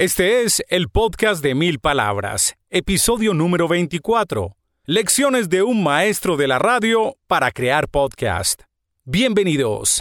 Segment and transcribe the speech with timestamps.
[0.00, 4.54] Este es el podcast de mil palabras, episodio número 24.
[4.84, 8.62] Lecciones de un maestro de la radio para crear podcast.
[9.04, 9.98] Bienvenidos.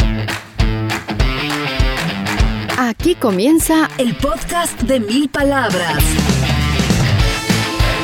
[2.77, 5.97] Aquí comienza el podcast de mil palabras.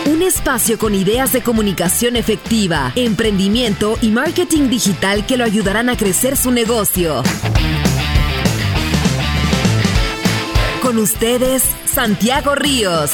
[0.08, 5.96] Un espacio con ideas de comunicación efectiva, emprendimiento y marketing digital que lo ayudarán a
[5.96, 7.22] crecer su negocio.
[10.84, 13.10] Con ustedes, Santiago Ríos.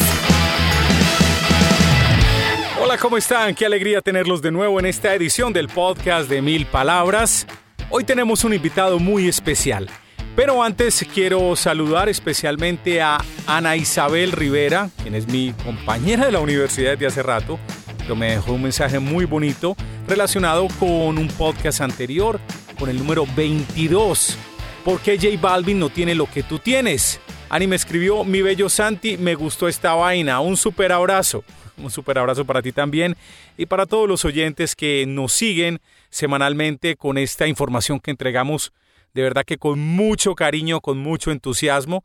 [2.81, 3.53] Hola, ¿cómo están?
[3.53, 7.45] Qué alegría tenerlos de nuevo en esta edición del podcast de Mil Palabras.
[7.91, 9.88] Hoy tenemos un invitado muy especial.
[10.35, 16.40] Pero antes quiero saludar especialmente a Ana Isabel Rivera, quien es mi compañera de la
[16.40, 17.59] universidad de hace rato,
[17.99, 19.76] pero me dejó un mensaje muy bonito
[20.07, 22.40] relacionado con un podcast anterior,
[22.79, 24.35] con el número 22.
[24.84, 27.21] ¿Por qué J Balvin no tiene lo que tú tienes?
[27.52, 31.43] Ani me escribió, mi bello Santi, me gustó esta vaina, un super abrazo.
[31.77, 33.15] Un super abrazo para ti también
[33.57, 35.79] y para todos los oyentes que nos siguen
[36.10, 38.73] semanalmente con esta información que entregamos
[39.13, 42.04] de verdad que con mucho cariño, con mucho entusiasmo.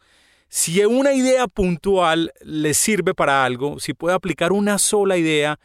[0.48, 5.58] Si una idea puntual les sirve para algo, si puede aplicar una sola idea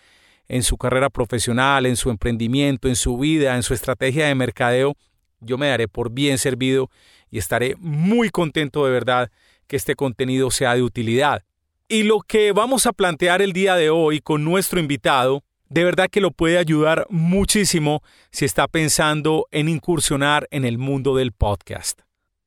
[0.48, 4.96] en su carrera profesional, en su emprendimiento, en su vida, en su estrategia de mercadeo,
[5.40, 6.90] yo me daré por bien servido
[7.32, 9.32] y estaré muy contento de verdad
[9.70, 11.44] que este contenido sea de utilidad.
[11.88, 16.10] Y lo que vamos a plantear el día de hoy con nuestro invitado, de verdad
[16.10, 22.02] que lo puede ayudar muchísimo si está pensando en incursionar en el mundo del podcast.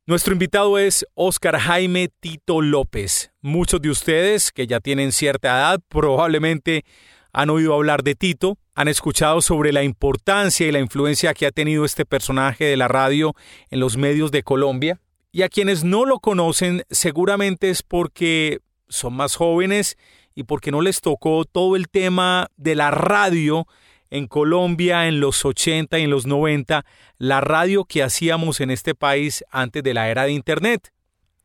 [0.04, 3.30] Nuestro invitado es Oscar Jaime Tito López.
[3.40, 6.84] Muchos de ustedes que ya tienen cierta edad probablemente
[7.32, 11.52] han oído hablar de Tito, han escuchado sobre la importancia y la influencia que ha
[11.52, 13.34] tenido este personaje de la radio
[13.70, 15.00] en los medios de Colombia.
[15.32, 19.96] Y a quienes no lo conocen seguramente es porque son más jóvenes
[20.34, 23.66] y porque no les tocó todo el tema de la radio
[24.10, 26.84] en Colombia en los 80 y en los 90,
[27.16, 30.92] la radio que hacíamos en este país antes de la era de Internet.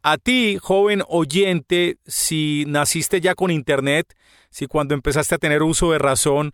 [0.04, 4.14] A ti, joven oyente, si naciste ya con Internet,
[4.50, 6.54] si cuando empezaste a tener uso de razón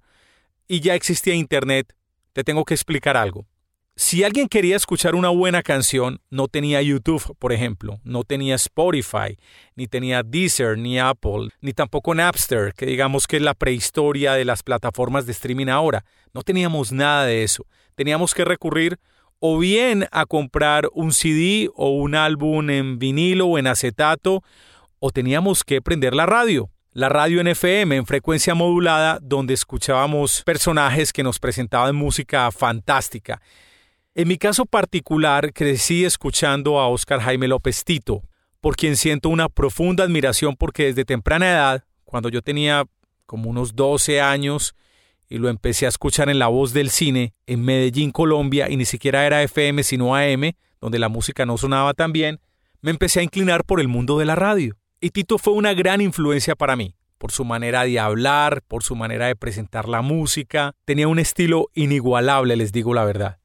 [0.68, 1.96] y ya existía Internet,
[2.32, 3.48] te tengo que explicar algo.
[3.96, 9.38] Si alguien quería escuchar una buena canción, no tenía YouTube, por ejemplo, no tenía Spotify,
[9.76, 14.46] ni tenía Deezer, ni Apple, ni tampoco Napster, que digamos que es la prehistoria de
[14.46, 16.06] las plataformas de streaming ahora.
[16.34, 17.68] No teníamos nada de eso.
[17.94, 18.98] Teníamos que recurrir
[19.38, 24.42] o bien a comprar un CD o un álbum en vinilo o en acetato,
[24.98, 26.72] o teníamos que prender la radio.
[26.94, 33.40] La radio en FM, en frecuencia modulada, donde escuchábamos personajes que nos presentaban música fantástica.
[34.16, 38.22] En mi caso particular, crecí escuchando a Oscar Jaime López Tito,
[38.62, 42.86] por quien siento una profunda admiración porque desde temprana edad, cuando yo tenía
[43.26, 44.76] como unos 12 años
[45.28, 48.86] y lo empecé a escuchar en La Voz del Cine en Medellín, Colombia, y ni
[48.86, 52.40] siquiera era FM sino AM, donde la música no sonaba tan bien,
[52.82, 54.78] me empecé a inclinar por el mundo de la radio.
[55.02, 58.96] Y Tito fue una gran influencia para mí, por su manera de hablar, por su
[58.96, 60.76] manera de presentar la música.
[60.86, 63.40] Tenía un estilo inigualable, les digo la verdad.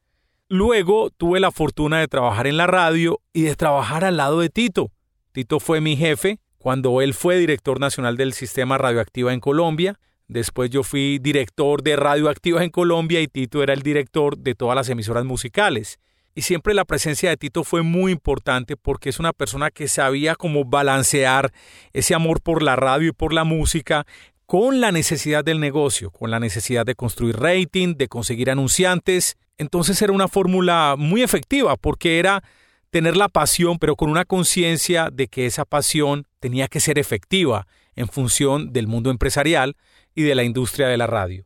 [0.50, 4.48] Luego tuve la fortuna de trabajar en la radio y de trabajar al lado de
[4.48, 4.90] Tito.
[5.32, 10.00] Tito fue mi jefe cuando él fue director nacional del sistema radioactiva en Colombia.
[10.26, 14.74] Después yo fui director de radioactiva en Colombia y Tito era el director de todas
[14.74, 15.98] las emisoras musicales.
[16.34, 20.34] Y siempre la presencia de Tito fue muy importante porque es una persona que sabía
[20.34, 21.52] cómo balancear
[21.92, 24.06] ese amor por la radio y por la música
[24.46, 30.00] con la necesidad del negocio, con la necesidad de construir rating, de conseguir anunciantes entonces
[30.00, 32.42] era una fórmula muy efectiva porque era
[32.90, 37.66] tener la pasión, pero con una conciencia de que esa pasión tenía que ser efectiva
[37.94, 39.76] en función del mundo empresarial
[40.14, 41.44] y de la industria de la radio.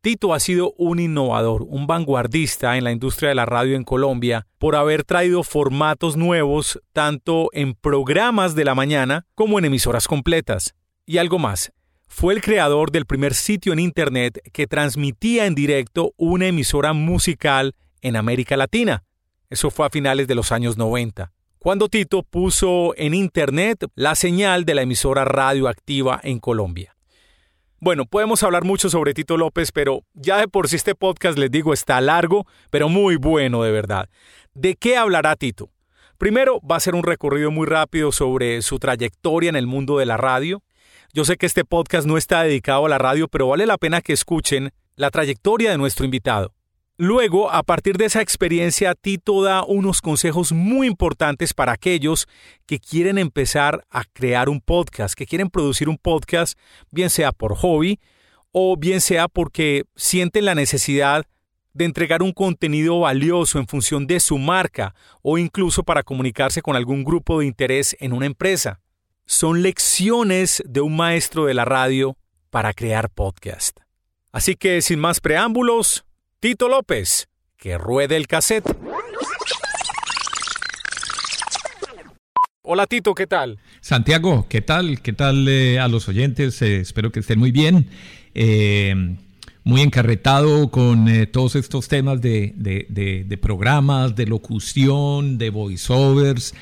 [0.00, 4.48] Tito ha sido un innovador, un vanguardista en la industria de la radio en Colombia
[4.58, 10.74] por haber traído formatos nuevos tanto en programas de la mañana como en emisoras completas.
[11.06, 11.72] Y algo más,
[12.12, 17.74] fue el creador del primer sitio en Internet que transmitía en directo una emisora musical
[18.02, 19.02] en América Latina.
[19.48, 24.66] Eso fue a finales de los años 90, cuando Tito puso en Internet la señal
[24.66, 26.94] de la emisora radioactiva en Colombia.
[27.80, 31.50] Bueno, podemos hablar mucho sobre Tito López, pero ya de por sí este podcast, les
[31.50, 34.10] digo, está largo, pero muy bueno de verdad.
[34.52, 35.70] ¿De qué hablará Tito?
[36.18, 40.06] Primero, va a ser un recorrido muy rápido sobre su trayectoria en el mundo de
[40.06, 40.62] la radio,
[41.14, 44.00] yo sé que este podcast no está dedicado a la radio, pero vale la pena
[44.00, 46.54] que escuchen la trayectoria de nuestro invitado.
[46.96, 52.28] Luego, a partir de esa experiencia, Tito da unos consejos muy importantes para aquellos
[52.64, 56.58] que quieren empezar a crear un podcast, que quieren producir un podcast,
[56.90, 58.00] bien sea por hobby
[58.50, 61.26] o bien sea porque sienten la necesidad
[61.74, 66.76] de entregar un contenido valioso en función de su marca o incluso para comunicarse con
[66.76, 68.80] algún grupo de interés en una empresa.
[69.26, 72.16] Son lecciones de un maestro de la radio
[72.50, 73.78] para crear podcast.
[74.32, 76.04] Así que sin más preámbulos,
[76.40, 78.64] Tito López, que ruede el cassette.
[82.62, 83.58] Hola Tito, ¿qué tal?
[83.80, 85.00] Santiago, ¿qué tal?
[85.00, 86.60] ¿Qué tal eh, a los oyentes?
[86.62, 87.88] Eh, espero que estén muy bien.
[88.34, 89.16] Eh,
[89.64, 96.52] muy encarretado con todos estos temas de, de, programas, de locución, de voiceovers.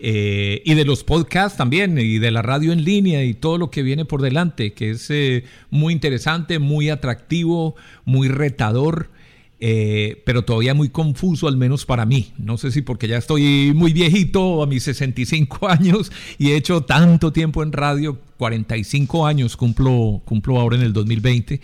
[0.00, 3.82] Y de los podcasts también, y de la radio en línea y todo lo que
[3.82, 5.12] viene por delante, que es
[5.70, 7.74] muy interesante, muy atractivo,
[8.04, 9.10] muy retador.
[9.60, 12.32] Eh, pero todavía muy confuso, al menos para mí.
[12.38, 16.82] No sé si porque ya estoy muy viejito, a mis 65 años, y he hecho
[16.82, 21.60] tanto tiempo en radio, 45 años cumplo, cumplo ahora en el 2020.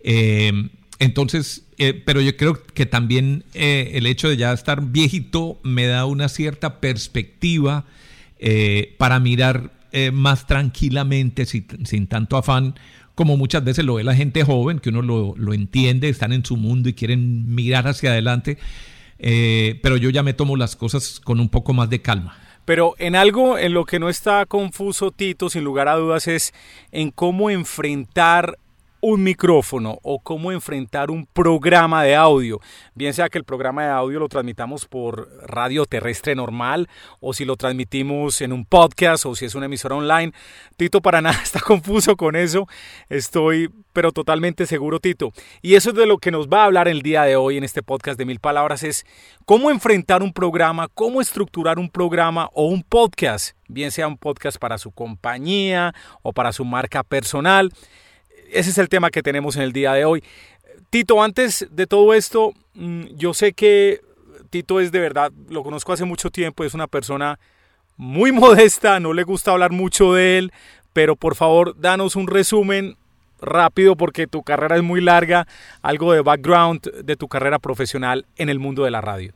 [0.00, 0.52] Eh,
[0.98, 6.04] entonces, eh, pero yo creo que también el hecho de ya estar viejito me da
[6.04, 7.84] una cierta perspectiva
[8.98, 9.72] para mirar
[10.12, 12.74] más tranquilamente, sin, sin tanto afán,
[13.18, 16.56] como muchas veces lo ve la gente joven, que uno lo, entiende, están en su
[16.56, 18.58] mundo y quieren mirar hacia adelante,
[19.18, 22.38] eh, pero yo ya me tomo las cosas con un poco más de calma.
[22.64, 26.54] Pero en algo en lo que no está confuso Tito, sin lugar a dudas, es
[26.92, 28.56] en cómo enfrentar
[29.00, 32.60] un micrófono o cómo enfrentar un programa de audio,
[32.94, 36.88] bien sea que el programa de audio lo transmitamos por radio terrestre normal
[37.20, 40.32] o si lo transmitimos en un podcast o si es una emisora online.
[40.76, 42.66] Tito para nada está confuso con eso,
[43.08, 45.32] estoy pero totalmente seguro Tito.
[45.60, 47.64] Y eso es de lo que nos va a hablar el día de hoy en
[47.64, 49.04] este podcast de mil palabras, es
[49.44, 54.56] cómo enfrentar un programa, cómo estructurar un programa o un podcast, bien sea un podcast
[54.58, 57.72] para su compañía o para su marca personal
[58.52, 60.22] ese es el tema que tenemos en el día de hoy.
[60.90, 64.00] Tito, antes de todo esto, mm, yo sé que
[64.50, 67.38] Tito es de verdad, lo conozco hace mucho tiempo, es una persona
[67.96, 70.52] muy modesta, no le gusta hablar mucho de él,
[70.92, 72.96] pero por favor, danos un resumen
[73.40, 75.46] rápido porque tu carrera es muy larga,
[75.82, 79.32] algo de background de tu carrera profesional en el mundo de la radio.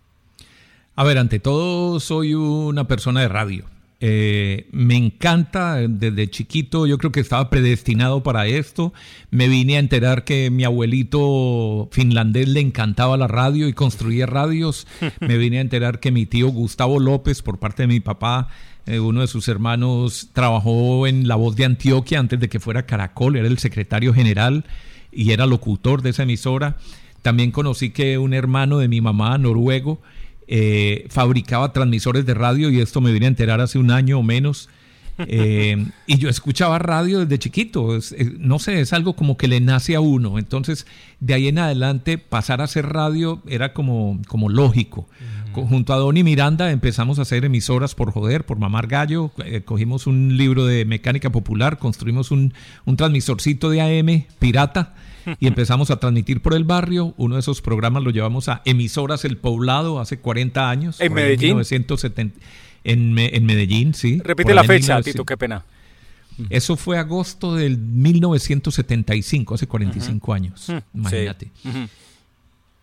[0.95, 3.65] A ver, ante todo soy una persona de radio.
[4.05, 8.93] Eh, me encanta desde chiquito, yo creo que estaba predestinado para esto.
[9.31, 14.89] Me vine a enterar que mi abuelito finlandés le encantaba la radio y construía radios.
[15.21, 18.49] me vine a enterar que mi tío Gustavo López, por parte de mi papá,
[18.87, 22.87] eh, uno de sus hermanos, trabajó en La Voz de Antioquia antes de que fuera
[22.87, 24.65] Caracol, era el secretario general
[25.13, 26.77] y era locutor de esa emisora.
[27.23, 30.01] También conocí que un hermano de mi mamá, noruego,
[30.55, 34.23] eh, fabricaba transmisores de radio y esto me vine a enterar hace un año o
[34.23, 34.69] menos.
[35.17, 37.99] Eh, y yo escuchaba radio desde chiquito,
[38.39, 40.39] no sé, es algo como que le nace a uno.
[40.39, 40.87] Entonces,
[41.21, 45.09] de ahí en adelante, pasar a hacer radio era como, como lógico.
[45.55, 49.33] Junto a Donny Miranda empezamos a hacer emisoras por joder, por mamar gallo.
[49.47, 52.53] Eh, cogimos un libro de mecánica popular, construimos un,
[52.85, 54.93] un transmisorcito de AM pirata
[55.39, 57.15] y empezamos a transmitir por el barrio.
[57.17, 61.01] Uno de esos programas lo llevamos a Emisoras El Poblado hace 40 años.
[61.01, 61.51] ¿En Medellín?
[61.51, 62.39] En, 1970,
[62.85, 64.21] en, Medellín, sí.
[64.25, 65.65] Repite la fecha, Tito, qué pena.
[66.51, 71.51] Eso fue agosto del 1975, hace 45 años, imagínate.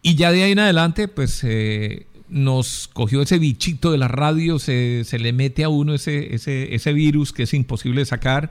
[0.02, 4.60] Y ya de ahí en adelante, pues eh, nos cogió ese bichito de la radio,
[4.60, 8.50] se, se le mete a uno ese, ese, ese virus que es imposible de sacar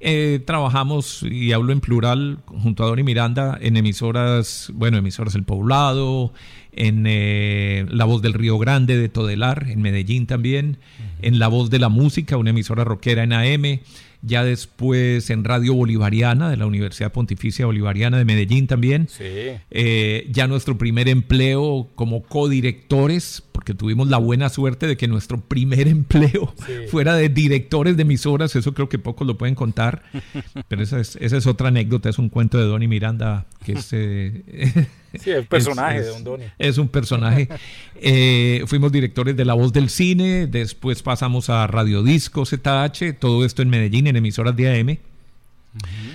[0.00, 5.44] eh, trabajamos, y hablo en plural, junto a Doni Miranda, en emisoras, bueno, emisoras El
[5.44, 6.32] Poblado,
[6.72, 10.78] en eh, La Voz del Río Grande de Todelar, en Medellín también,
[11.22, 13.80] en La Voz de la Música, una emisora rockera en AM,
[14.22, 19.08] ya después en Radio Bolivariana de la Universidad Pontificia Bolivariana de Medellín también.
[19.20, 25.40] Eh, ya nuestro primer empleo como codirectores, porque tuvimos la buena suerte de que nuestro
[25.40, 26.52] primer empleo
[26.90, 30.02] fuera de directores de emisoras, eso creo que pocos lo pueden contar,
[30.68, 33.94] pero esa es, esa es otra anécdota, es un cuento de Donny Miranda que es...
[35.12, 36.44] Eh, Sí, es un personaje de Don Doni.
[36.58, 37.48] Es un personaje.
[37.96, 43.44] Eh, fuimos directores de La Voz del Cine, después pasamos a Radio Disco ZH, todo
[43.44, 44.98] esto en Medellín, en emisoras de AM.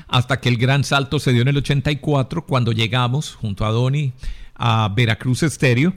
[0.07, 4.13] Hasta que el gran salto se dio en el 84, cuando llegamos junto a Doni
[4.55, 5.93] a Veracruz Estéreo,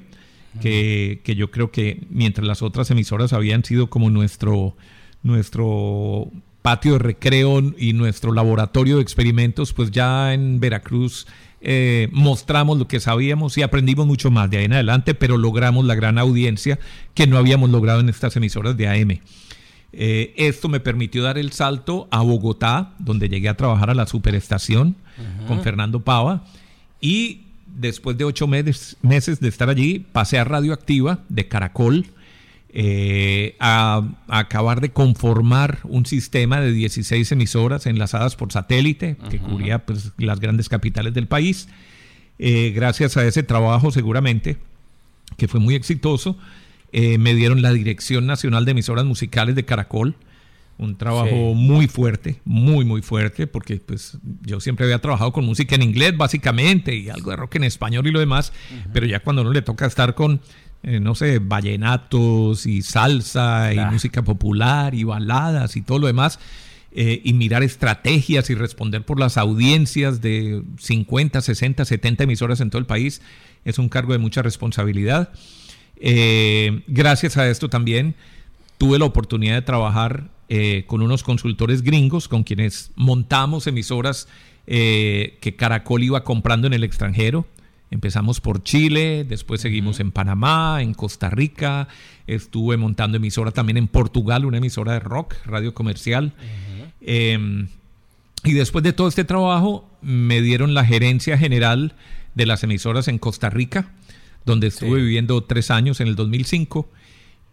[0.61, 4.77] que, que, yo creo que mientras las otras emisoras habían sido como nuestro,
[5.23, 6.31] nuestro
[6.63, 11.27] patio de recreo y nuestro laboratorio de experimentos, pues ya en Veracruz
[11.69, 15.85] eh, mostramos lo que sabíamos y aprendimos mucho más de ahí en adelante, pero logramos
[15.85, 16.79] la gran audiencia
[17.13, 19.19] que no habíamos logrado en estas emisoras de AM.
[19.93, 24.07] Eh, esto me permitió dar el salto a Bogotá, donde llegué a trabajar a la
[24.07, 24.95] superestación
[25.49, 26.45] con Fernando Pava.
[27.01, 32.07] Y después de ocho meses, meses de estar allí, pasé a Radioactiva de Caracol.
[32.79, 39.87] Eh, a, acabar de conformar un sistema de 16 emisoras enlazadas por satélite que cubría
[39.87, 41.71] pues, las grandes capitales del país.
[42.39, 44.59] Eh, gracias a ese trabajo seguramente,
[45.39, 46.37] que fue muy exitoso,
[46.93, 50.15] eh, me dieron la Dirección Nacional de Emisoras Musicales de Caracol.
[50.77, 55.75] Un trabajo muy fuerte, muy, muy fuerte, porque pues yo siempre había trabajado con música
[55.75, 58.53] en inglés básicamente y algo de rock en español y lo demás,
[58.93, 60.43] pero ya cuando uno le toca estar con,
[60.83, 66.39] eh, no sé, vallenatos y salsa y música popular y baladas y todo lo demás,
[66.99, 72.71] eh, y mirar estrategias y responder por las audiencias de 50, 60, 70 emisoras en
[72.71, 73.21] todo el país,
[73.67, 75.29] es un cargo de mucha responsabilidad.
[75.97, 78.15] Eh, gracias a esto también
[78.79, 84.27] tuve la oportunidad de trabajar eh, con unos consultores gringos con quienes montamos emisoras
[84.65, 87.47] que Caracol iba comprando en el extranjero.
[87.91, 91.89] Empezamos por Chile, después seguimos en Panamá, en Costa Rica,
[92.27, 96.33] estuve montando emisora también en Portugal, una emisora de rock, radio comercial.
[97.01, 97.69] Em,
[98.45, 101.95] y después de todo este trabajo me dieron la gerencia general
[102.35, 103.91] de las emisoras en Costa Rica
[104.47, 106.89] donde estuve viviendo tres años en el 2005.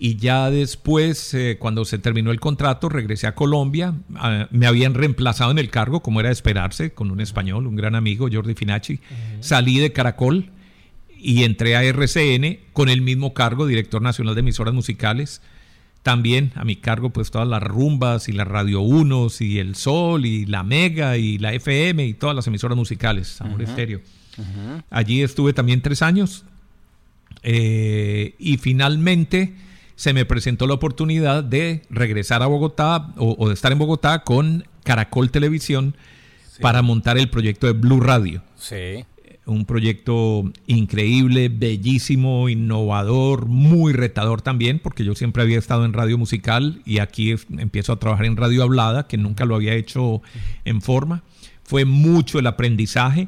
[0.05, 3.95] Y ya después, eh, cuando se terminó el contrato, regresé a Colombia.
[4.15, 7.77] Ah, me habían reemplazado en el cargo, como era de esperarse, con un español, un
[7.77, 8.99] gran amigo, Jordi Finacci.
[9.39, 10.51] Salí de Caracol
[11.17, 15.41] y entré a RCN con el mismo cargo, director nacional de emisoras musicales.
[16.01, 20.25] También a mi cargo, pues todas las rumbas y la Radio Unos y el Sol
[20.25, 24.01] y la Mega y la FM y todas las emisoras musicales, Amor Estéreo.
[24.89, 26.43] Allí estuve también tres años
[27.41, 33.71] eh, y finalmente se me presentó la oportunidad de regresar a Bogotá o, de estar
[33.71, 35.95] en Bogotá con Caracol Televisión
[36.61, 38.41] para montar el proyecto de Blue Radio.
[38.55, 39.05] Sí.
[39.45, 46.17] Un proyecto increíble, bellísimo, innovador, muy retador también, porque yo siempre había estado en radio
[46.17, 50.21] musical y aquí empiezo a trabajar en radio hablada, que nunca lo había hecho
[50.63, 51.23] en forma.
[51.63, 53.27] Fue mucho el aprendizaje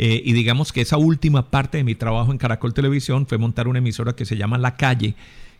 [0.00, 3.66] eh, y digamos que esa última parte de mi trabajo en Caracol Televisión fue montar
[3.66, 5.16] una emisora que se llama La Calle,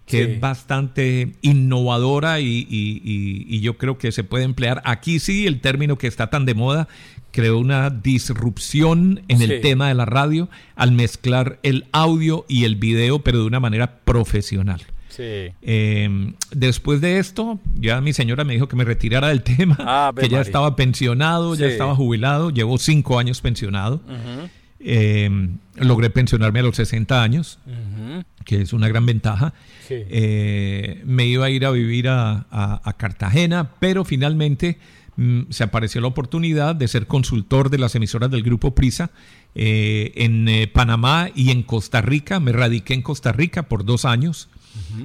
[0.08, 4.82] que es bastante innovadora y, yo creo que se puede emplear.
[4.84, 6.88] Aquí sí, el término que está tan de moda,
[7.30, 12.76] creó una disrupción en el tema de la radio al mezclar el audio y el
[12.76, 14.82] video, pero de una manera profesional.
[15.20, 20.12] Em, después de esto, ya mi señora me dijo que me retirara del tema, ah,
[20.16, 24.00] que ya estaba pensionado, ya estaba jubilado, llevo cinco años pensionado.
[24.80, 27.58] Em, logré pensionarme a los 60 años,
[28.48, 29.52] que es una gran ventaja.
[29.90, 34.78] Eh, me iba a ir a vivir a, Cartagena, pero finalmente
[35.16, 39.10] mm, se apareció la oportunidad de ser consultor de las emisoras del Grupo Prisa
[39.54, 42.40] eh, en eh, Panamá y en Costa Rica.
[42.40, 44.48] Me radiqué en Costa Rica por dos años.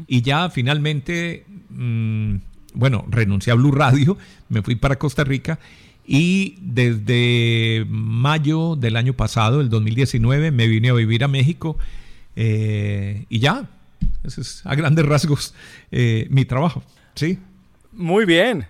[0.08, 2.36] Y ya finalmente, mm,
[2.76, 5.60] bueno, renuncié a Blue Radio, me fui para Costa Rica
[6.08, 11.78] y desde mayo del año pasado, el 2019, me vine a vivir a México
[12.36, 13.68] eh, y ya,
[14.24, 15.54] ese es a grandes rasgos
[15.92, 16.84] eh, mi trabajo,
[17.16, 17.40] ¿sí?
[17.92, 18.68] Muy bien,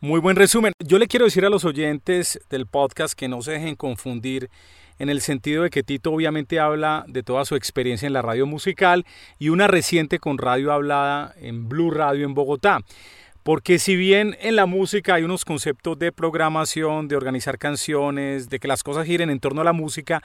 [0.00, 0.72] muy buen resumen.
[0.84, 4.50] Yo le quiero decir a los oyentes del podcast que no se dejen confundir
[4.98, 8.46] en el sentido de que Tito obviamente habla de toda su experiencia en la radio
[8.46, 9.04] musical
[9.38, 12.80] y una reciente con radio hablada en Blue Radio en Bogotá.
[13.42, 18.58] Porque si bien en la música hay unos conceptos de programación, de organizar canciones, de
[18.58, 20.20] que las cosas giren en torno a la música,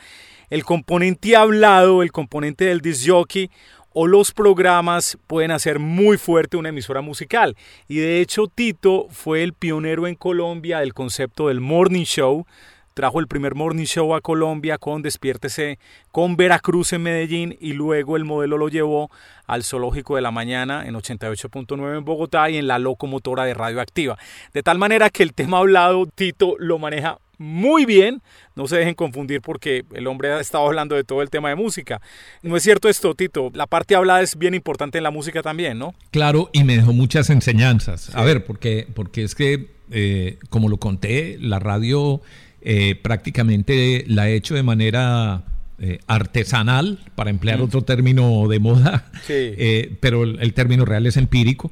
[0.51, 3.49] el componente hablado, el componente del disc jockey
[3.93, 7.55] o los programas pueden hacer muy fuerte una emisora musical.
[7.87, 12.45] Y de hecho Tito fue el pionero en Colombia del concepto del morning show,
[12.93, 15.79] trajo el primer morning show a Colombia con Despiértese
[16.11, 19.09] con Veracruz en Medellín y luego el modelo lo llevó
[19.47, 24.17] al Zoológico de la Mañana en 88.9 en Bogotá y en la locomotora de Radioactiva.
[24.53, 28.21] De tal manera que el tema hablado Tito lo maneja muy bien.
[28.55, 31.55] No se dejen confundir porque el hombre ha estado hablando de todo el tema de
[31.55, 32.01] música.
[32.43, 33.51] ¿No es cierto esto, Tito?
[33.53, 35.93] La parte hablada es bien importante en la música también, ¿no?
[36.11, 38.15] Claro, y me dejó muchas enseñanzas.
[38.15, 42.21] A ver, porque, porque es que, eh, como lo conté, la radio
[42.61, 45.43] eh, prácticamente la he hecho de manera
[45.81, 47.63] eh, artesanal, para emplear mm.
[47.63, 51.71] otro término de moda, eh, pero el, término real es empírico.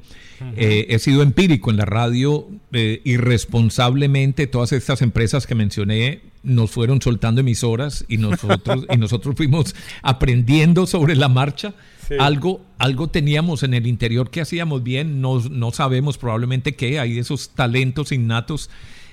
[0.56, 7.40] he sido empírico en la radio irresponsablemente, todas estas empresas que mencioné nos fueron soltando
[7.40, 11.74] emisoras y nosotros, y nosotros fuimos aprendiendo sobre la marcha.
[12.18, 17.20] Algo, algo teníamos en el interior que hacíamos bien, no, no sabemos probablemente qué, hay
[17.20, 18.68] esos talentos innatos,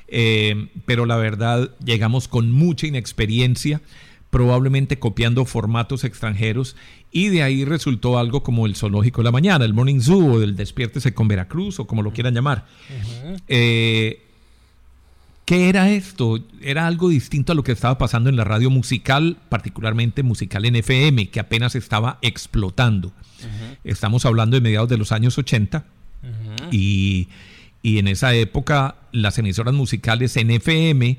[0.08, 3.82] eh, pero la verdad llegamos con mucha inexperiencia,
[4.30, 6.76] probablemente copiando formatos extranjeros
[7.12, 10.42] y de ahí resultó algo como el Zoológico de la Mañana, el Morning Zoo o
[10.42, 12.66] el Despiértese con Veracruz o como lo quieran llamar.
[15.48, 16.44] ¿Qué era esto?
[16.60, 20.76] Era algo distinto a lo que estaba pasando en la radio musical, particularmente musical en
[20.76, 23.14] FM, que apenas estaba explotando.
[23.86, 25.86] Estamos hablando de mediados de los años 80
[26.70, 27.30] y,
[27.82, 31.18] en esa época las emisoras musicales en FM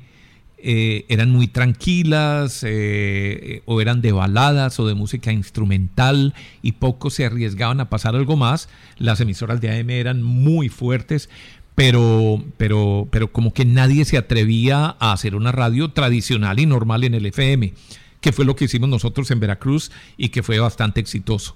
[0.61, 7.13] eh, eran muy tranquilas eh, o eran de baladas o de música instrumental y pocos
[7.13, 8.67] se arriesgaban a pasar algo más.
[8.97, 11.29] Las emisoras de AM eran muy fuertes,
[11.75, 17.05] pero, pero, pero como que nadie se atrevía a hacer una radio tradicional y normal
[17.05, 17.73] en el FM,
[18.19, 21.55] que fue lo que hicimos nosotros en Veracruz y que fue bastante exitoso.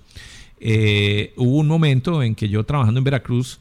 [0.61, 3.59] Eh, hubo un momento en que yo trabajando en Veracruz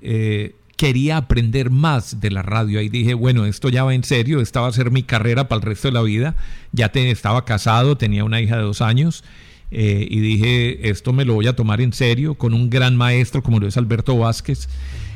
[0.00, 2.78] eh, quería aprender más de la radio.
[2.78, 5.58] Ahí dije, bueno, esto ya va en serio, esta va a ser mi carrera para
[5.60, 6.36] el resto de la vida.
[6.72, 9.24] Ya estaba casado, tenía una hija de dos años.
[9.70, 13.42] Eh, y dije, esto me lo voy a tomar en serio con un gran maestro
[13.42, 14.68] como lo es Alberto Vázquez.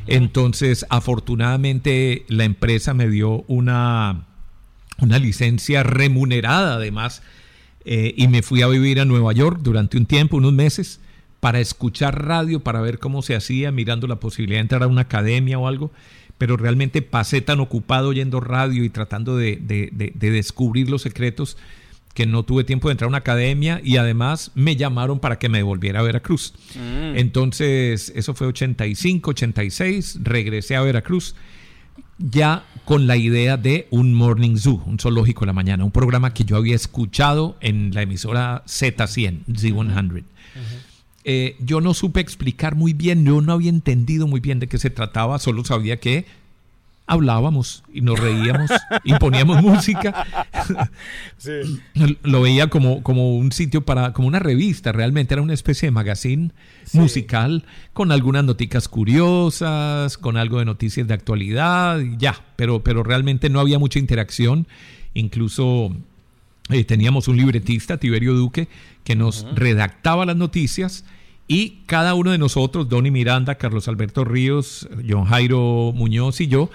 [0.07, 4.27] Entonces, afortunadamente, la empresa me dio una,
[4.99, 7.23] una licencia remunerada además
[7.85, 11.01] eh, y me fui a vivir a Nueva York durante un tiempo, unos meses,
[11.41, 15.03] para escuchar radio, para ver cómo se hacía, mirando la posibilidad de entrar a una
[15.03, 15.91] academia o algo.
[16.39, 21.57] Pero realmente pasé tan ocupado oyendo radio y tratando de, de descubrir los secretos
[22.15, 25.49] que no tuve tiempo de entrar a una academia y además me llamaron para que
[25.49, 26.55] me devolviera a Veracruz.
[26.75, 27.17] Mm.
[27.17, 31.35] Entonces, eso fue 85, 86, regresé a Veracruz
[32.19, 36.35] ya con la idea de un Morning Zoo, un zoológico de la mañana, un programa
[36.35, 40.25] que yo había escuchado en la emisora Z100, Z100.
[41.25, 44.79] Eh, yo no supe explicar muy bien, yo no había entendido muy bien de qué
[44.79, 46.25] se trataba, solo sabía que
[47.11, 48.71] hablábamos y nos reíamos
[49.05, 50.27] y poníamos música.
[52.23, 55.91] Lo veía como, como un sitio para, como una revista, realmente era una especie de
[55.91, 56.53] magazine
[56.93, 63.51] musical con algunas noticas curiosas, con algo de noticias de actualidad, ya, pero, pero realmente
[63.51, 64.67] no había mucha interacción.
[65.13, 65.93] Incluso
[66.71, 68.69] eh, teníamos un libretista, Tiberio Duque,
[69.05, 71.05] que nos redactaba las noticias.
[71.49, 76.71] Y cada uno de nosotros, Donny Miranda, Carlos Alberto Ríos, John Jairo Muñoz y yo,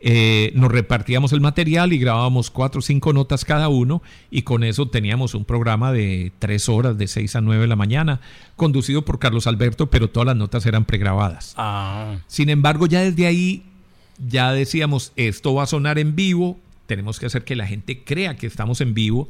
[0.00, 4.62] eh, nos repartíamos el material y grabábamos cuatro o cinco notas cada uno y con
[4.62, 8.20] eso teníamos un programa de tres horas, de seis a nueve de la mañana,
[8.56, 11.54] conducido por Carlos Alberto, pero todas las notas eran pregrabadas.
[11.56, 12.16] Ah.
[12.26, 13.62] Sin embargo, ya desde ahí
[14.18, 18.36] ya decíamos, esto va a sonar en vivo, tenemos que hacer que la gente crea
[18.36, 19.28] que estamos en vivo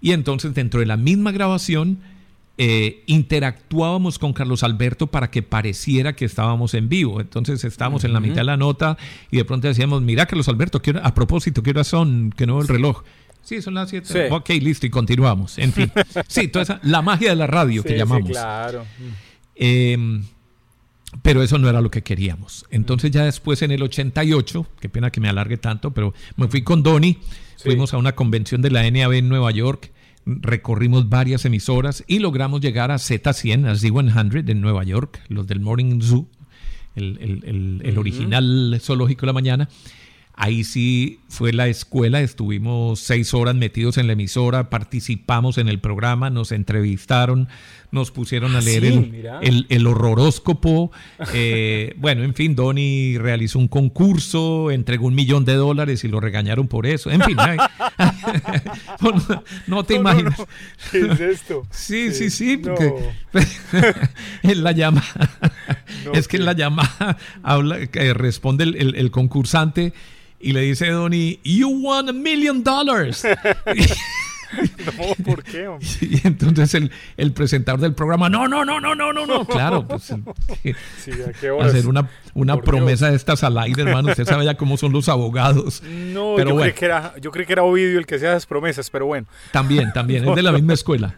[0.00, 1.98] y entonces dentro de la misma grabación
[2.58, 7.20] eh, interactuábamos con Carlos Alberto para que pareciera que estábamos en vivo.
[7.20, 8.96] Entonces estábamos en la mitad de la nota
[9.30, 12.32] y de pronto decíamos, mira Carlos Alberto, a propósito, ¿qué hora son?
[12.34, 13.02] Que no el reloj.
[13.42, 14.30] Sí, son las 7.
[14.32, 15.58] Ok, listo, y continuamos.
[15.58, 15.92] En fin.
[16.28, 18.30] Sí, toda esa, la magia de la radio que llamamos.
[18.30, 18.84] claro.
[19.54, 20.24] Em,
[21.22, 22.66] pero eso no era lo que queríamos.
[22.70, 26.62] Entonces ya después en el 88, qué pena que me alargue tanto, pero me fui
[26.62, 27.18] con Donny,
[27.62, 29.92] fuimos a una convención de la NAB en Nueva York
[30.26, 35.60] recorrimos varias emisoras y logramos llegar a Z100, a Z100 en Nueva York, los del
[35.60, 36.28] Morning Zoo,
[36.96, 39.68] el, original zoológico de la mañana.
[40.38, 45.80] Ahí sí fue la escuela, estuvimos seis horas metidos en la emisora, participamos en el
[45.80, 47.48] programa, nos entrevistaron,
[47.90, 50.90] nos pusieron a ah, leer el, el, horroróscopo.
[51.32, 56.20] Eh, bueno, en fin, Donny realizó un concurso, entregó un millón de dólares y lo
[56.20, 57.10] regañaron por eso.
[57.10, 57.36] En fin,
[59.66, 60.34] no, te imaginas.
[60.90, 61.66] ¿Qué es esto?
[61.70, 62.92] Sí, sí, sí, porque
[64.42, 65.30] en la llamada,
[66.12, 67.78] es que en la llamada habla,
[68.14, 69.92] responde el, concursante
[70.40, 73.24] y le dice a Donny, You won a million dollars.
[74.86, 75.68] no, ¿por qué?
[76.00, 79.44] Y entonces el, el, presentador del programa, no, no, no, no, no, no, no.
[79.46, 80.02] Claro, pues
[80.98, 81.10] sí,
[81.60, 84.08] hacer una, una promesa de estas al aire, hermano.
[84.10, 85.82] Usted sabe ya cómo son los abogados.
[85.82, 88.46] No, pero yo, creí que era, yo creí que era Ovidio el que hacía esas
[88.46, 89.26] promesas, pero bueno.
[89.52, 91.16] También, también, es de la misma escuela.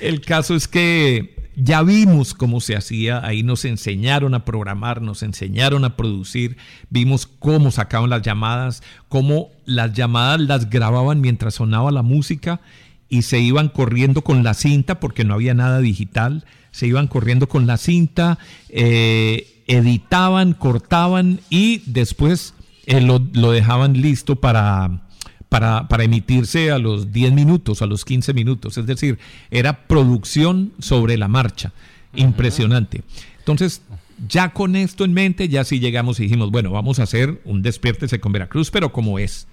[0.00, 5.22] El caso es que ya vimos cómo se hacía, ahí nos enseñaron a programar, nos
[5.22, 6.56] enseñaron a producir,
[6.88, 12.60] vimos cómo sacaban las llamadas, cómo las llamadas las grababan mientras sonaba la música
[13.08, 17.48] y se iban corriendo con la cinta porque no había nada digital, se iban corriendo
[17.48, 22.54] con la cinta, eh, editaban, cortaban y después
[22.86, 25.02] eh, lo, dejaban listo para,
[25.50, 28.78] para, para, emitirse a los 10 minutos, a los 15 minutos.
[28.78, 29.18] Es decir,
[29.50, 31.72] era producción sobre la marcha.
[32.14, 33.02] Impresionante.
[33.38, 33.82] Entonces,
[34.28, 37.62] ya con esto en mente, ya sí llegamos y dijimos, bueno, vamos a hacer un
[37.62, 39.46] despiértese con Veracruz, pero como es.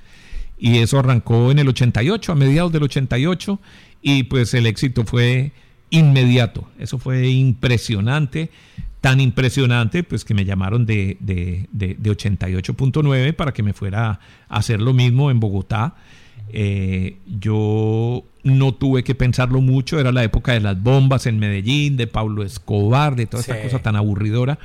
[0.57, 3.59] Y eso arrancó en el 88, a mediados del 88,
[4.01, 5.51] y pues el éxito fue
[5.89, 6.67] inmediato.
[6.79, 8.49] Eso fue impresionante,
[9.07, 14.57] tan impresionante, pues que me llamaron de, de, de, 88.9 para que me fuera a
[14.57, 15.95] hacer lo mismo en Bogotá.
[16.51, 21.95] Eh, yo no tuve que pensarlo mucho, era la época de las bombas en Medellín,
[21.95, 24.59] de Pablo Escobar, de toda esta cosa tan aburridora.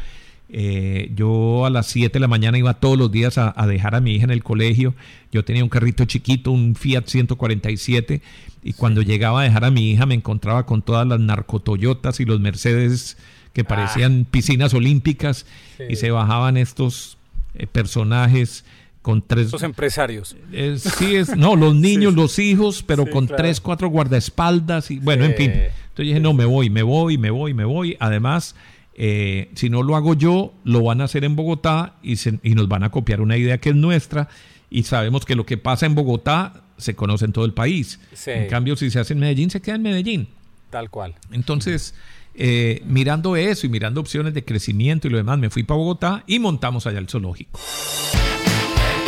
[0.48, 4.00] Eh, yo a las 7 de la mañana iba todos los días a, dejar a
[4.00, 4.96] mi hija en el colegio.
[5.30, 8.20] Yo tenía un carrito chiquito, un Fiat 147,
[8.64, 12.24] y cuando llegaba a dejar a mi hija me encontraba con todas las narcotoyotas y
[12.24, 13.16] los Mercedes
[13.52, 13.68] que ah.
[13.68, 15.46] parecían piscinas olímpicas
[15.88, 17.18] y se bajaban estos
[17.54, 18.64] eh, personajes
[19.02, 19.50] con tres...
[19.50, 20.36] Los empresarios.
[20.76, 25.34] sí, es, no, los niños, los hijos, pero con tres, cuatro guardaespaldas y bueno, en
[25.34, 25.50] fin.
[25.50, 27.96] Entonces dije, no, me voy, me voy, me voy, me voy.
[27.98, 28.54] Además,
[28.94, 32.14] eh, si no lo hago yo, lo van a hacer en Bogotá y,
[32.48, 34.28] y nos van a copiar una idea que es nuestra
[34.72, 38.00] y sabemos que lo que pasa en Bogotá se conoce en todo el país.
[38.26, 40.28] En cambio, si se hace en Medellín, se queda en Medellín.
[40.70, 41.14] Tal cual.
[41.30, 41.94] Entonces,
[42.34, 46.24] eh, mirando eso y mirando opciones de crecimiento y lo demás, me fui para Bogotá
[46.26, 47.58] y montamos allá el zoológico.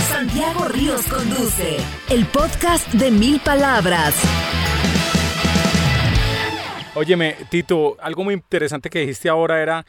[0.09, 1.77] Santiago Ríos conduce
[2.11, 4.15] el podcast de mil palabras.
[6.95, 9.85] Óyeme, Tito, algo muy interesante que dijiste ahora era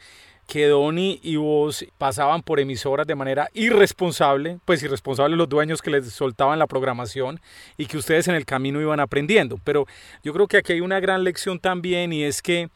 [0.46, 5.90] que Donny y vos pasaban por emisoras de manera irresponsable, pues irresponsable los dueños que
[5.90, 7.40] les soltaban la programación
[7.76, 9.58] y que ustedes en el camino iban aprendiendo.
[9.64, 9.86] Pero
[10.22, 12.68] yo creo que aquí hay una gran lección también y es que,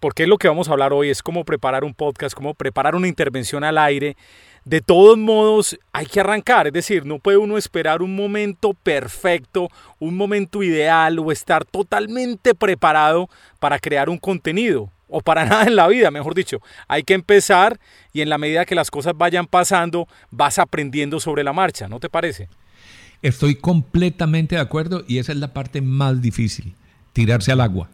[0.00, 2.94] porque es lo que vamos a hablar hoy, es cómo preparar un podcast, cómo preparar
[2.94, 4.16] una intervención al aire.
[4.64, 9.68] De todos modos, hay que arrancar, es decir, no puede uno esperar un momento perfecto,
[9.98, 15.76] un momento ideal o estar totalmente preparado para crear un contenido o para nada en
[15.76, 16.60] la vida, mejor dicho.
[16.86, 17.80] Hay que empezar
[18.12, 21.98] y en la medida que las cosas vayan pasando, vas aprendiendo sobre la marcha, ¿no
[21.98, 22.48] te parece?
[23.22, 26.74] Estoy completamente de acuerdo y esa es la parte más difícil,
[27.12, 27.88] tirarse al agua.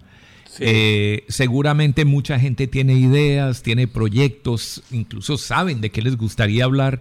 [0.61, 7.01] Eh, seguramente mucha gente tiene ideas, tiene proyectos, incluso saben de qué les gustaría hablar,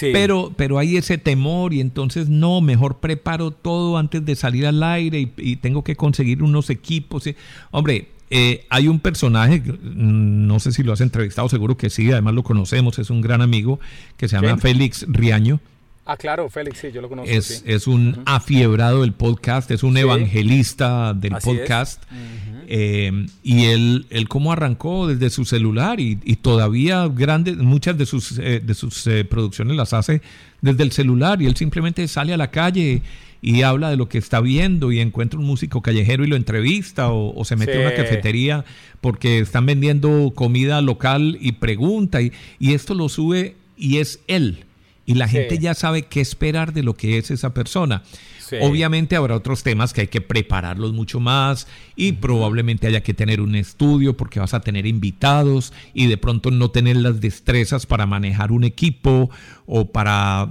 [0.00, 4.82] pero, pero hay ese temor y entonces no, mejor preparo todo antes de salir al
[4.82, 7.28] aire y, y tengo que conseguir unos equipos.
[7.70, 12.10] Hombre, eh, hay un personaje, mm, no sé si lo has entrevistado, seguro que sí,
[12.10, 13.78] además lo conocemos, es un gran amigo
[14.16, 15.60] que se llama Félix Riaño.
[16.06, 17.30] Ah, claro, Félix, sí, yo lo conozco.
[17.30, 22.02] Es, es un afiebrado del podcast, es un evangelista del podcast.
[22.66, 28.38] Eh, y él, él cómo arrancó desde su celular y, todavía grandes, muchas de sus,
[28.38, 30.20] eh, de sus producciones las hace
[30.60, 33.02] desde el celular y él simplemente sale a la calle
[33.40, 37.12] y habla de lo que está viendo y encuentra un músico callejero y lo entrevista
[37.12, 38.64] o, se mete a una cafetería
[39.02, 44.64] porque están vendiendo comida local y pregunta y, y esto lo sube y es él.
[45.06, 48.02] Y la gente ya sabe qué esperar de lo que es esa persona.
[48.60, 53.40] Obviamente habrá otros temas que hay que prepararlos mucho más y probablemente haya que tener
[53.40, 58.06] un estudio porque vas a tener invitados y de pronto no tener las destrezas para
[58.06, 59.30] manejar un equipo
[59.66, 60.48] o para,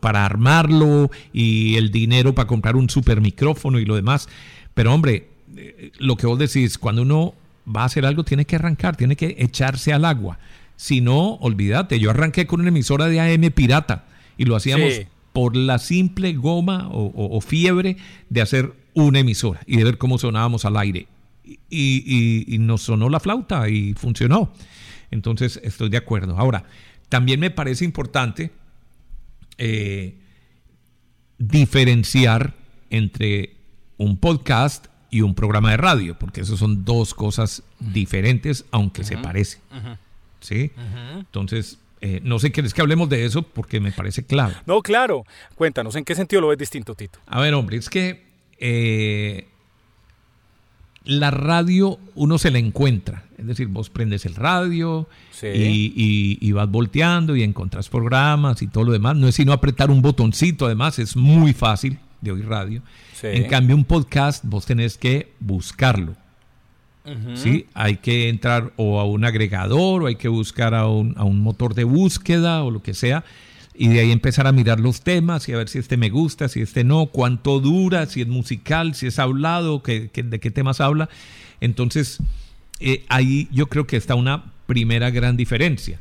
[0.00, 4.28] para armarlo y el dinero para comprar un super micrófono y lo demás.
[4.74, 7.34] Pero hombre, eh, lo que vos decís, cuando uno
[7.66, 10.38] va a hacer algo tiene que arrancar, tiene que echarse al agua.
[10.76, 14.04] Si no, olvídate, yo arranqué con una emisora de AM pirata
[14.36, 14.92] y lo hacíamos
[15.32, 17.96] por la simple goma o, fiebre
[18.30, 21.08] de hacer una emisora y de ver cómo sonábamos al aire.
[21.70, 24.52] Y, nos sonó la flauta y funcionó.
[25.10, 26.38] Entonces estoy de acuerdo.
[26.38, 26.64] Ahora,
[27.08, 28.50] también me parece importante
[29.58, 30.18] eh,
[31.38, 32.54] diferenciar
[32.90, 33.56] entre
[33.96, 39.16] un podcast y un programa de radio, porque esos son dos cosas diferentes, aunque se
[39.16, 39.60] parecen.
[40.40, 40.70] ¿Sí?
[41.16, 43.42] Entonces, eh, no sé, ¿quieres que hablemos de eso?
[43.42, 44.54] Porque me parece claro.
[44.66, 45.24] No, claro.
[45.54, 47.18] Cuéntanos, ¿en qué sentido lo ves distinto, Tito?
[47.26, 48.22] A ver, hombre, es que
[48.58, 49.48] eh,
[51.04, 53.24] la radio uno se la encuentra.
[53.38, 55.08] Es decir, vos prendes el radio
[55.42, 59.16] y, vas volteando y encontrás programas y todo lo demás.
[59.16, 62.82] No es sino apretar un botoncito, además es muy fácil de oír radio.
[63.22, 66.16] En cambio, un podcast vos tenés que buscarlo
[67.34, 67.66] ¿sí?
[67.74, 71.40] Hay que entrar o a un agregador o hay que buscar a un, a un,
[71.40, 73.24] motor de búsqueda o lo que sea
[73.78, 76.48] y de ahí empezar a mirar los temas y a ver si este me gusta,
[76.48, 81.08] si este no, cuánto dura, si es musical, si es hablado, de qué temas habla.
[81.60, 82.18] Entonces,
[82.80, 85.98] eh, ahí yo creo que está una primera gran diferencia.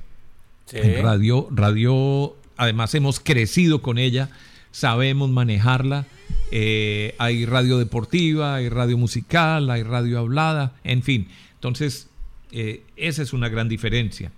[0.72, 4.30] En radio, radio además hemos crecido con ella,
[4.72, 6.06] sabemos manejarla.
[6.52, 11.28] Eh, hay radio deportiva, hay radio musical, hay radio hablada, en fin.
[11.56, 12.10] Entonces,
[12.52, 14.32] eh, esa es una gran diferencia.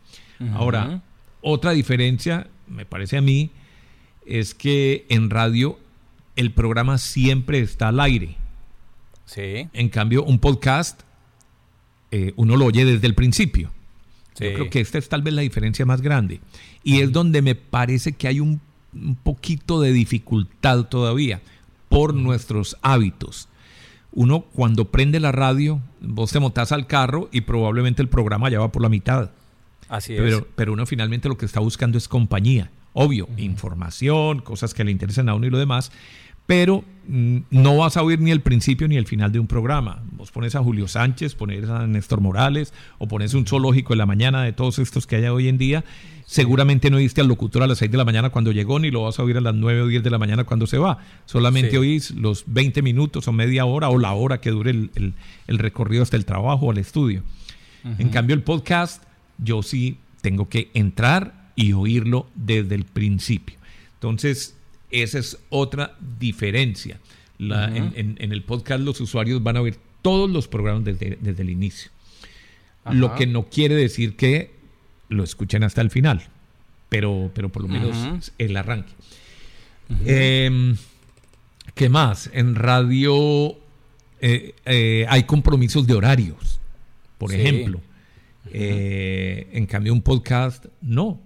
[0.53, 1.01] Ahora,
[1.41, 3.49] otra diferencia, me parece a mí,
[4.25, 5.79] es que en radio
[6.35, 8.35] el programa siempre está al aire.
[9.25, 9.67] Sí.
[9.73, 11.01] En cambio, un podcast,
[12.11, 13.71] eh, uno lo oye desde el principio.
[14.39, 16.39] Yo creo que esta es tal vez la diferencia más grande.
[16.83, 18.61] Y es donde me parece que hay un,
[19.23, 21.41] poquito de dificultad todavía
[21.89, 23.49] por nuestros hábitos.
[24.11, 28.59] Uno cuando prende la radio, vos te montás al carro y probablemente el programa ya
[28.59, 29.31] va por la mitad.
[29.89, 30.21] Así es.
[30.21, 32.71] Pero, pero uno finalmente lo que está buscando es compañía.
[32.93, 35.91] Obvio, información, cosas que le interesen a uno y lo demás,
[36.47, 40.03] pero no vas a oír ni el principio ni el final de un programa.
[40.11, 44.05] Vos pones a Julio Sánchez, pones a Néstor Morales o pones un zoológico en la
[44.05, 45.85] mañana de todos estos que hay hoy en día.
[46.25, 49.03] Seguramente no oíste al locutor a las 6 de la mañana cuando llegó, ni lo
[49.03, 50.99] vas a oír a las 9 o 10 de la mañana cuando se va.
[51.25, 55.13] Solamente oís los 20 minutos o media hora o la hora que dure el,
[55.47, 57.23] recorrido hasta el trabajo o el estudio.
[57.97, 59.01] En cambio, el podcast,
[59.37, 63.55] yo sí tengo que entrar y oírlo desde el principio.
[63.93, 64.56] Entonces,
[64.91, 66.99] esa es otra diferencia.
[67.39, 71.91] en, el podcast los usuarios van a ver todos los programas desde, el inicio.
[72.89, 74.51] Lo que no quiere decir que
[75.09, 76.23] lo escuchen hasta el final,
[76.89, 78.93] pero, pero por lo menos el arranque.
[80.05, 80.75] Em,
[81.73, 82.29] ¿Qué más?
[82.33, 83.57] En radio
[84.19, 86.59] eh, eh, hay compromisos de horarios,
[87.17, 87.81] por ejemplo.
[88.51, 91.21] Eh, en cambio, un podcast no.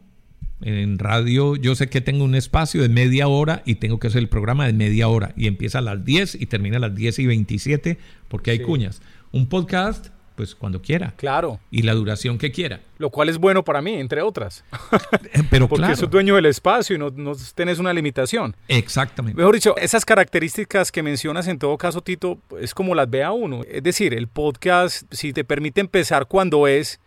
[0.62, 4.20] En radio yo sé que tengo un espacio de media hora y tengo que hacer
[4.20, 7.20] el programa de media hora y empieza a las 10 y termina a las 10
[7.20, 7.98] y 27
[8.28, 9.02] porque hay cuñas.
[9.32, 11.14] Un podcast, pues cuando quiera.
[11.18, 11.60] Claro.
[11.72, 12.82] Y la duración que quiera.
[12.98, 14.64] Lo cual es bueno para mí, entre otras.
[15.34, 15.96] Eh, pero porque claro.
[15.96, 18.56] sos dueño del espacio y no, no tenés una limitación.
[18.68, 19.38] Exactamente.
[19.38, 23.32] Mejor dicho, esas características que mencionas en todo caso, Tito, es como las ve a
[23.32, 23.62] uno.
[23.70, 27.00] Es decir, el podcast, si te permite empezar cuando es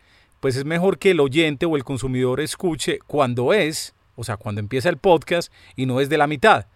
[0.45, 4.61] pues es mejor que el oyente o el consumidor escuche cuando es, o sea, cuando
[4.61, 6.67] empieza el podcast y no es de la mitad,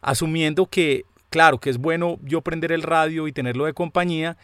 [0.00, 4.36] asumiendo que, claro, que es bueno yo prender el radio y tenerlo de compañía,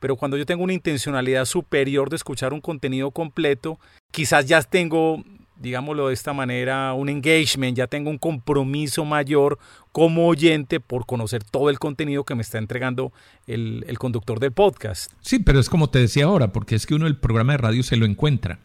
[0.00, 3.80] pero cuando yo tengo una intencionalidad superior de escuchar un contenido completo,
[4.12, 5.24] quizás ya tengo
[5.60, 9.58] digámoslo de esta manera, un engagement, ya tengo un compromiso mayor
[9.92, 13.12] como oyente por conocer todo el contenido que me está entregando
[13.46, 15.12] el, conductor del podcast.
[15.20, 17.82] Sí, pero es como te decía ahora, porque es que uno el programa de radio
[17.82, 18.58] se lo encuentra.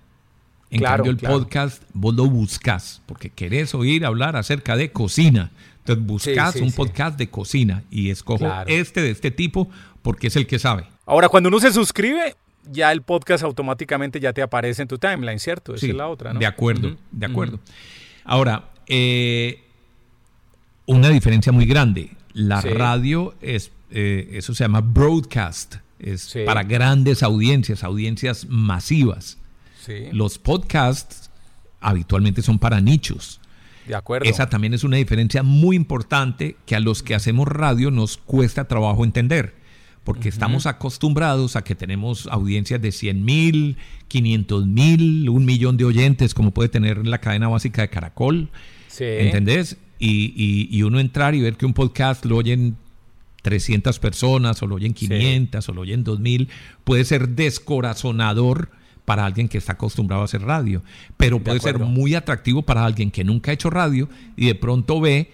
[0.70, 5.52] En cambio, el podcast vos lo buscas, porque querés oír hablar acerca de cocina.
[5.80, 9.70] Entonces buscas un podcast de cocina y escojo este de este tipo
[10.02, 10.86] porque es el que sabe.
[11.06, 12.36] Ahora, cuando uno se suscribe,
[12.70, 15.76] ya el podcast automáticamente ya te aparece en tu timeline, ¿cierto?
[15.76, 16.40] Esa es la otra, ¿no?
[16.40, 17.60] De acuerdo, de acuerdo.
[18.24, 19.64] Ahora, eh,
[20.86, 22.12] una diferencia muy grande.
[22.34, 29.38] La radio es, eh, eso se llama broadcast, es para grandes audiencias, audiencias masivas.
[30.12, 31.30] Los podcasts
[31.80, 33.42] habitualmente son para nichos.
[33.88, 34.30] De acuerdo.
[34.30, 38.66] Esa también es una diferencia muy importante que a los que hacemos radio nos cuesta
[38.66, 39.61] trabajo entender
[40.04, 45.86] porque estamos acostumbrados a que tenemos audiencias de 100 mil, 500 mil, un millón de
[45.86, 48.50] oyentes, como puede tener la cadena básica de Caracol.
[49.00, 49.78] ¿Entendés?
[50.00, 52.78] Y, uno entrar y ver que un podcast lo oyen
[53.44, 56.50] 300 personas, o lo oyen 500, o lo oyen 2000,
[56.84, 58.70] puede ser descorazonador
[59.06, 60.84] para alguien que está acostumbrado a hacer radio,
[61.18, 65.00] pero puede ser muy atractivo para alguien que nunca ha hecho radio y de pronto
[65.02, 65.32] ve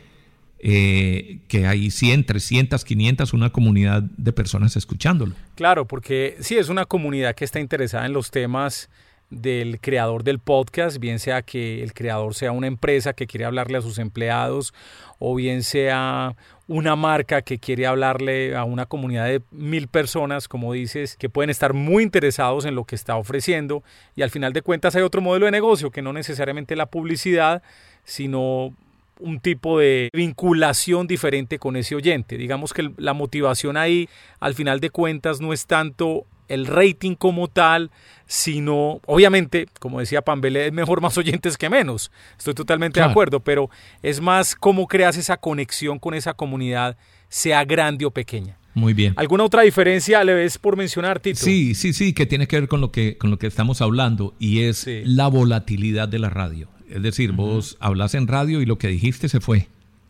[0.59, 5.35] eh, que hay 100, 300, 500, una comunidad de personas escuchándolo.
[5.55, 8.89] Claro, porque sí, es una comunidad que está interesada en los temas
[9.29, 13.77] del creador del podcast, bien sea que el creador sea una empresa que quiere hablarle
[13.77, 14.73] a sus empleados
[15.19, 16.35] o bien sea
[16.67, 21.49] una marca que quiere hablarle a una comunidad de mil personas, como dices, que pueden
[21.49, 23.83] estar muy interesados en lo que está ofreciendo
[24.15, 27.61] y al final de cuentas hay otro modelo de negocio que no necesariamente la publicidad,
[28.05, 28.73] sino
[29.19, 32.37] un tipo de vinculación diferente con ese oyente.
[32.37, 37.47] Digamos que la motivación ahí, al final de cuentas, no es tanto el rating como
[37.47, 37.91] tal,
[38.25, 42.11] sino, obviamente, como decía Pambele, es mejor más oyentes que menos.
[42.37, 43.69] Estoy totalmente de acuerdo, pero
[44.01, 46.97] es más cómo creas esa conexión con esa comunidad,
[47.29, 48.57] sea grande o pequeña.
[48.73, 49.13] Muy bien.
[49.17, 51.39] ¿Alguna otra diferencia le ves por mencionar, Tito?
[51.39, 54.35] Sí, sí, sí, que tiene que ver con lo que, con lo que estamos hablando
[54.37, 56.69] y es la volatilidad de la radio.
[56.89, 59.67] Es decir, vos hablas en radio y lo que dijiste se fue.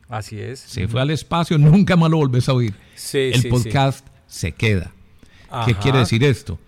[0.10, 0.60] Así es.
[0.60, 2.74] Se fue al espacio, nunca más lo volvés a oír.
[3.14, 4.92] el podcast se queda.
[5.66, 6.60] ¿Qué quiere decir esto?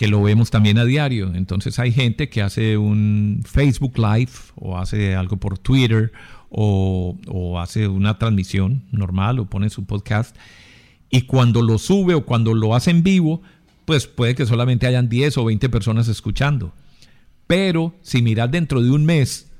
[0.00, 1.30] que lo vemos también a diario.
[1.34, 6.10] Entonces hay gente que hace un Facebook Live o hace algo por Twitter
[6.48, 10.34] o, o hace una transmisión normal o pone su podcast
[11.10, 13.42] y cuando lo sube o cuando lo hace en vivo,
[13.84, 16.72] pues puede que solamente hayan 10 o 20 personas escuchando.
[17.50, 19.50] Pero si miras dentro de un mes,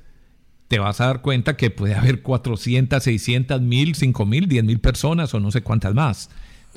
[0.69, 5.41] te vas a dar cuenta que puede haber 400, 600, 1000, 5000, 10000 personas o
[5.41, 6.29] no sé cuántas más.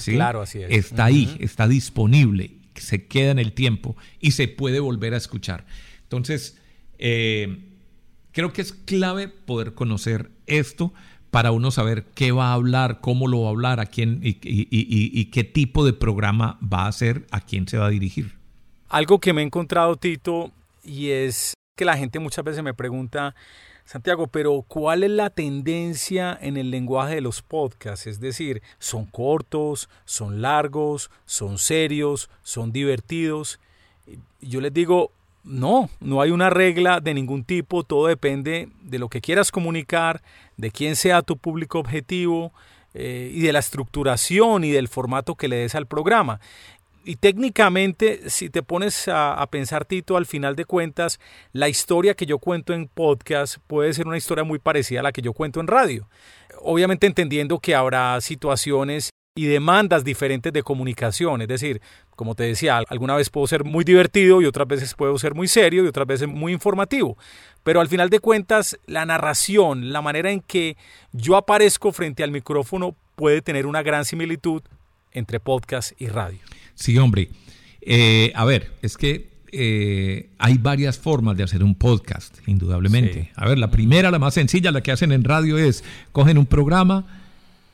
[0.05, 0.73] Claro, así es.
[0.73, 5.65] Está ahí, está disponible, se queda en el tiempo y se puede volver a escuchar.
[6.03, 6.59] Entonces,
[6.99, 7.61] eh,
[8.33, 10.93] creo que es clave poder conocer esto
[11.31, 14.41] para uno saber qué va a hablar, cómo lo va a hablar, a quién y,
[14.43, 18.33] y, qué tipo de programa va a hacer, a quién se va a dirigir.
[18.89, 20.53] Algo que me he encontrado, Tito,
[20.85, 23.35] y es que la gente muchas veces me pregunta,
[23.85, 28.07] Santiago, pero ¿cuál es la tendencia en el lenguaje de los podcasts?
[28.07, 33.61] Es decir, ¿son cortos, son largos, son serios, son divertidos?
[34.41, 35.11] Yo les digo,
[35.45, 40.23] no, no hay una regla de ningún tipo, todo depende de lo que quieras comunicar,
[40.57, 42.53] de quién sea tu público objetivo
[42.95, 46.41] eh, y de la estructuración y del formato que le des al programa.
[47.05, 51.21] Y técnicamente, si te pones a, pensar, Tito, al final de cuentas,
[51.53, 55.13] la historia que yo cuento en podcast puede ser una historia muy parecida a la
[55.13, 56.09] que yo cuento en radio.
[56.63, 61.43] Obviamente entendiendo que habrá situaciones y demandas diferentes de comunicación.
[61.43, 61.83] Es decir,
[62.17, 65.49] como te decía, alguna vez puedo ser muy divertido y otras veces puedo ser muy
[65.49, 67.19] serio y otras veces muy informativo.
[67.65, 70.79] Pero al final de cuentas, la narración, la manera en que
[71.13, 74.63] yo aparezco frente al micrófono puede tener una gran similitud
[75.11, 76.41] entre podcast y radio.
[76.75, 77.31] Sí, hombre.
[77.81, 83.31] Eh, a ver, es que eh, hay varias formas de hacer un podcast, indudablemente.
[83.37, 86.47] A ver, la primera, la más sencilla, la que hacen en radio es cogen un
[86.47, 87.07] programa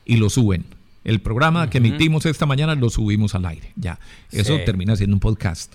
[0.05, 0.65] y lo suben
[1.05, 3.73] el programa que emitimos esta mañana lo subimos al aire.
[3.77, 3.99] Ya,
[4.31, 5.75] eso termina siendo un podcast.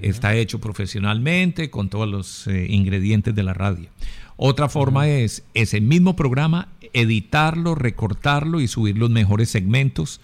[0.00, 3.88] Está hecho profesionalmente con todos los eh, ingredientes de la radio.
[4.36, 10.20] Otra forma es ese mismo programa, editarlo, recortarlo y subir los mejores segmentos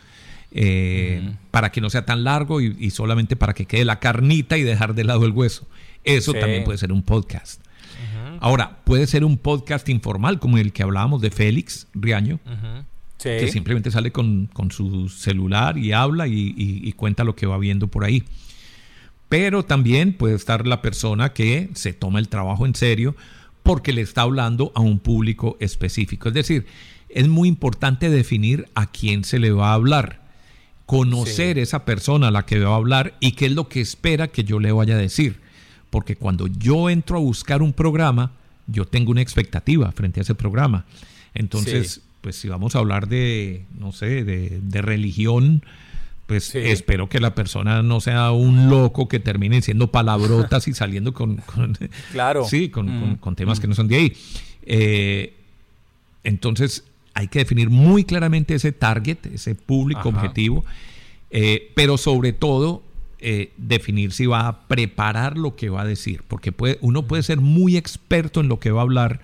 [0.51, 4.63] eh, para que no sea tan largo y, solamente para que quede la carnita y
[4.63, 5.67] dejar de lado el hueso.
[6.05, 7.63] Eso también puede ser un podcast.
[8.41, 12.39] Ahora, puede ser un podcast informal como el que hablábamos de Félix Riaño
[13.19, 18.05] que simplemente sale con, su celular y habla y, cuenta lo que va viendo por
[18.05, 18.25] ahí.
[19.29, 23.15] Pero también puede estar la persona que se toma el trabajo en serio
[23.63, 26.29] porque le está hablando a un público específico.
[26.29, 26.67] Es decir,
[27.11, 30.18] es muy importante definir a quién se le va a hablar,
[30.89, 34.29] conocer esa persona a la que va a hablar y qué es lo que espera
[34.29, 35.37] que yo le vaya a decir.
[35.91, 38.33] Porque cuando yo entro a buscar un programa,
[38.67, 40.87] yo tengo una expectativa frente a ese programa.
[41.35, 45.63] Entonces, pues si vamos a hablar de, no sé, de, religión,
[46.27, 51.13] pues espero que la persona no sea un loco que termine siendo palabrotas y saliendo
[51.13, 51.43] con,
[52.13, 52.45] claro.
[52.49, 53.35] sí, con, mm.
[53.37, 54.17] temas que no son de ahí.
[54.63, 55.35] Eh,
[56.25, 56.85] entonces
[57.19, 60.65] hay que definir muy claramente ese target, ese público objetivo,
[61.31, 62.85] eh, pero sobre todo
[63.19, 67.25] eh, definir si va a preparar lo que va a decir, porque puede, uno puede
[67.25, 69.21] ser muy experto en lo que va a hablar,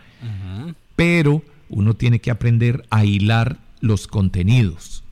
[0.97, 5.05] pero uno tiene que aprender a hilar los contenidos.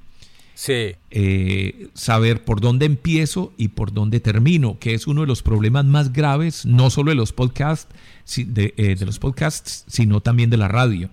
[0.55, 0.97] Sí.
[1.12, 5.85] Eh, saber por dónde empiezo y por dónde termino, que es uno de los problemas
[5.85, 7.95] más graves, no solo de los podcasts,
[8.37, 11.11] de, eh, los podcasts, sino también de la radio.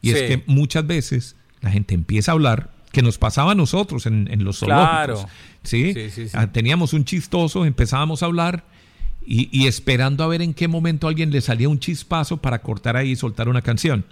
[0.00, 4.06] Y es que muchas veces la gente empieza a hablar, que nos pasaba a nosotros
[4.06, 5.26] en, los zoológicos.
[5.62, 5.94] ¿sí?
[6.32, 8.64] Ah, teníamos un chistoso, empezábamos a hablar
[9.22, 13.10] y, esperando a ver en qué momento alguien le salía un chispazo para cortar ahí
[13.10, 14.04] y soltar una canción.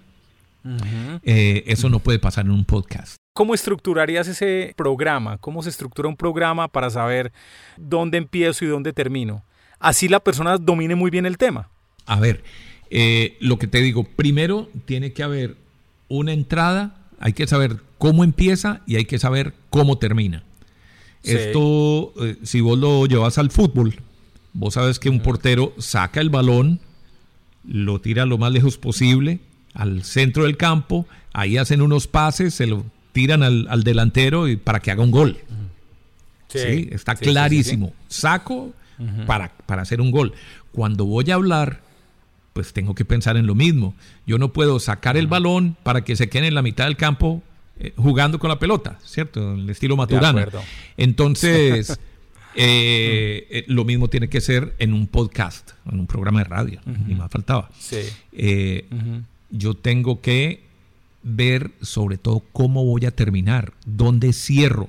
[1.22, 3.16] Eh, eso no puede pasar en un podcast.
[3.34, 5.38] ¿Cómo estructurarías ese programa?
[5.38, 7.32] ¿Cómo se estructura un programa para saber
[7.76, 9.44] dónde empiezo y dónde termino?
[9.78, 11.70] Así la persona domine muy bien el tema.
[12.04, 12.42] A ver,
[12.90, 15.56] eh, lo que te digo, primero tiene que haber
[16.08, 20.42] una entrada, hay que saber cómo empieza y hay que saber cómo termina.
[21.22, 23.96] Esto, eh, si vos lo llevas al fútbol,
[24.52, 26.80] vos sabes que un portero saca el balón,
[27.64, 29.40] lo tira lo más lejos posible,
[29.74, 34.80] al centro del campo, ahí hacen unos pases, se lo tiran al, delantero y para
[34.80, 35.38] que haga un gol.
[36.48, 37.92] Sí, está clarísimo.
[38.08, 38.72] Saco
[39.26, 40.32] para, para hacer un gol.
[40.72, 41.80] Cuando voy a hablar,
[42.58, 43.94] pues tengo que pensar en lo mismo.
[44.26, 47.40] Yo no puedo sacar el balón para que se quede en la mitad del campo
[47.78, 49.54] eh, jugando con la pelota, ¿cierto?
[49.54, 50.48] El estilo Maturana.
[50.96, 52.00] Entonces,
[52.56, 56.80] eh, eh, lo mismo tiene que ser en un podcast, en un programa de radio,
[57.06, 57.70] ni más faltaba.
[57.78, 57.98] Sí
[59.50, 60.64] yo tengo que
[61.22, 64.88] ver sobre todo cómo voy a terminar, dónde cierro.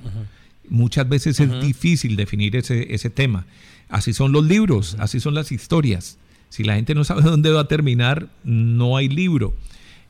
[0.70, 3.46] Muchas veces es difícil definir ese, ese tema.
[3.90, 6.18] Así son los libros, así son las historias.
[6.50, 9.54] Si la gente no sabe dónde va a terminar, no hay libro.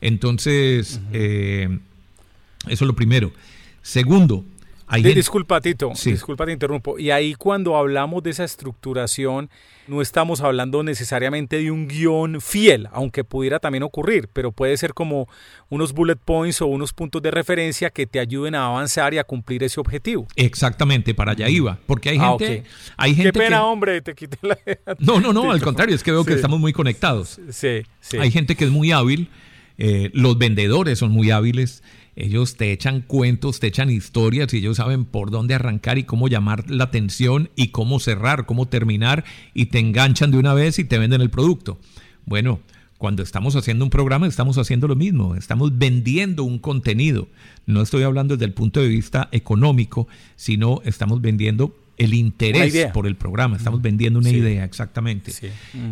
[0.00, 1.78] Entonces, eh,
[2.66, 3.32] eso es lo primero.
[3.82, 4.44] Segundo,
[4.98, 6.98] disculpa, Tito, disculpa, te interrumpo.
[6.98, 9.50] Y ahí cuando hablamos de esa estructuración,
[9.86, 14.94] no estamos hablando necesariamente de un guion fiel, aunque pudiera también ocurrir, pero puede ser
[14.94, 15.28] como
[15.68, 19.24] unos bullet points o unos puntos de referencia que te ayuden a avanzar y a
[19.24, 20.26] cumplir ese objetivo.
[20.36, 21.78] Exactamente, para allá iba.
[21.86, 22.64] Porque hay ah, gente.
[22.96, 24.58] hay gente Qué pena, hombre, te quité la.
[24.98, 27.40] No, no, no, al contrario, es que veo que estamos muy conectados.
[27.50, 28.18] Sí, sí.
[28.18, 29.28] Hay gente que es muy hábil,
[29.78, 31.82] eh, los vendedores son muy hábiles
[32.16, 36.28] ellos te echan cuentos, te echan historias y ellos saben por dónde arrancar y cómo
[36.28, 40.84] llamar la atención y cómo cerrar, cómo terminar y te enganchan de una vez y
[40.84, 41.78] te venden el producto.
[42.26, 42.60] Bueno,
[42.98, 47.28] cuando estamos haciendo un programa estamos haciendo lo mismo, estamos vendiendo un contenido.
[47.64, 50.06] No estoy hablando desde el punto de vista económico,
[50.36, 55.32] sino estamos vendiendo el interés por el programa, estamos vendiendo una idea exactamente.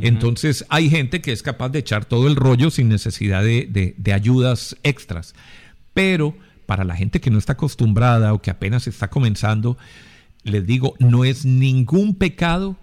[0.00, 4.12] Entonces hay gente que es capaz de echar todo el rollo sin necesidad de, de
[4.12, 5.34] ayudas extras.
[5.98, 6.32] Pero
[6.64, 9.76] para la gente que no está acostumbrada o que apenas está comenzando,
[10.44, 12.76] les digo, no es ningún pecado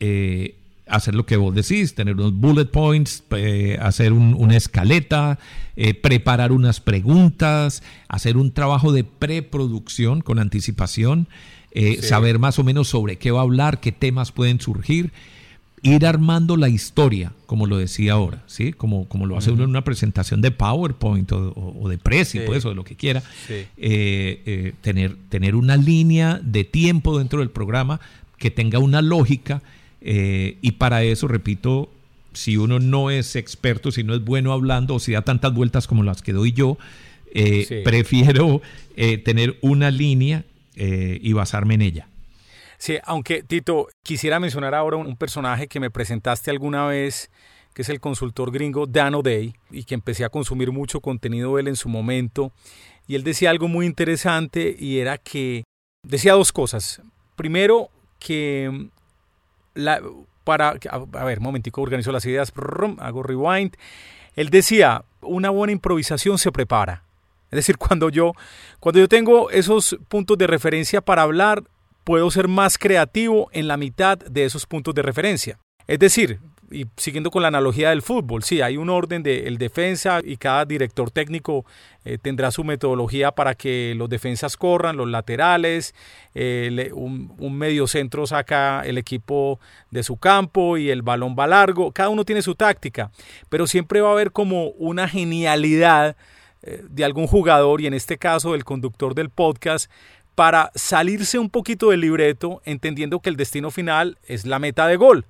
[0.00, 0.54] eh,
[0.86, 5.38] hacer lo que vos decís, tener unos bullet points, eh, hacer una escaleta,
[5.76, 11.28] eh, preparar unas preguntas, hacer un trabajo de preproducción con anticipación,
[12.02, 15.10] saber más o menos sobre qué va a hablar, qué temas pueden surgir
[15.86, 18.72] ir armando la historia, como lo decía ahora, ¿sí?
[18.72, 22.70] Como, como lo hace uno en una presentación de PowerPoint o, de Prezi, pues, o
[22.70, 23.22] de lo que quiera.
[23.48, 28.00] Eh, eh, tener, tener una línea de tiempo dentro del programa
[28.38, 29.62] que tenga una lógica
[30.00, 31.90] eh, y para eso, repito,
[32.32, 35.86] si uno no es experto, si no es bueno hablando o si da tantas vueltas
[35.86, 36.78] como las que doy yo,
[37.84, 38.62] prefiero
[39.24, 42.08] tener una línea y basarme en ella.
[42.78, 47.30] Sí, aunque Tito, quisiera mencionar ahora un, personaje que me presentaste alguna vez,
[47.74, 51.62] que es el consultor gringo Dan O'Day, y que empecé a consumir mucho contenido de
[51.62, 52.52] él en su momento.
[53.06, 55.64] Y él decía algo muy interesante y era que
[56.02, 57.00] decía dos cosas.
[57.36, 58.88] Primero, que
[59.74, 60.00] la,
[60.46, 62.52] para, a, ver, un momentico, organizo las ideas,
[62.98, 63.76] hago rewind.
[64.36, 67.02] Él decía, una buena improvisación se prepara.
[67.50, 68.32] Es decir, cuando yo,
[68.80, 71.64] cuando yo tengo esos puntos de referencia para hablar,
[72.06, 75.58] puedo ser más creativo en la mitad de esos puntos de referencia.
[75.88, 76.38] Es decir,
[76.70, 80.36] y siguiendo con la analogía del fútbol, sí, hay un orden del el defensa y
[80.36, 81.66] cada director técnico
[82.04, 85.96] eh, tendrá su metodología para que los defensas corran, los laterales,
[86.36, 89.58] eh, un, un medio centro saca el equipo
[89.90, 93.10] de su campo y el balón va largo, cada uno tiene su táctica,
[93.48, 96.16] pero siempre va a haber como una genialidad
[96.62, 99.90] eh, de algún jugador y en este caso del conductor del podcast
[100.36, 104.96] para salirse un poquito del libreto, entendiendo que el destino final es la meta de
[104.96, 105.24] gol.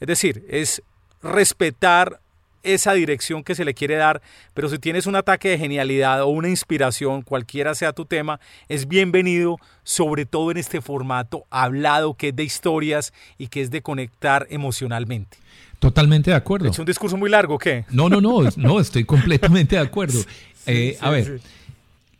[0.00, 0.82] Es decir, es
[1.22, 2.20] respetar
[2.62, 4.22] esa dirección que se le quiere dar,
[4.54, 8.88] pero si tienes un ataque de genialidad o una inspiración, cualquiera sea tu tema, es
[8.88, 13.82] bienvenido, sobre todo en este formato hablado que es de historias y que es de
[13.82, 15.36] conectar emocionalmente.
[15.78, 16.70] Totalmente de acuerdo.
[16.70, 17.84] ¿Es un discurso muy largo qué?
[17.90, 20.18] No, no, no, no, estoy completamente de acuerdo.
[20.70, 21.40] Eh, a ver,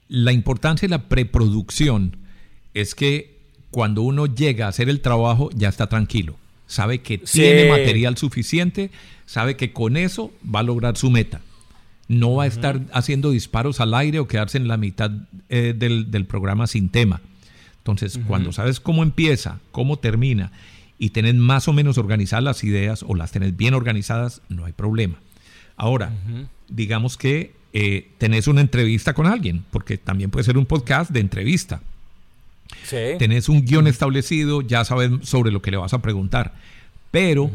[0.08, 2.16] la importancia de la preproducción
[2.74, 3.38] es que
[3.70, 6.36] cuando uno llega a hacer el trabajo ya está tranquilo,
[6.66, 8.90] sabe que tiene material suficiente,
[9.26, 11.40] sabe que con eso va a lograr su meta.
[12.08, 15.10] No va a estar haciendo disparos al aire o quedarse en la mitad
[15.50, 17.20] eh, del, programa sin tema.
[17.78, 20.52] Entonces, cuando sabes cómo empieza, cómo termina
[20.98, 24.72] y tenés más o menos organizadas las ideas o las tenés bien organizadas, no hay
[24.72, 25.18] problema.
[25.78, 26.12] Ahora,
[26.68, 31.20] digamos que eh, tenés una entrevista con alguien, porque también puede ser un podcast de
[31.20, 31.80] entrevista.
[33.18, 36.54] Tenés un guion establecido, ya sabes sobre lo que le vas a preguntar.
[37.12, 37.50] Pero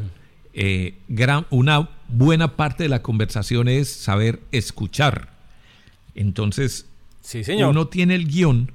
[0.53, 5.29] eh, gran, una buena parte de la conversación es saber escuchar.
[6.15, 6.85] Entonces,
[7.67, 8.71] uno tiene el guion,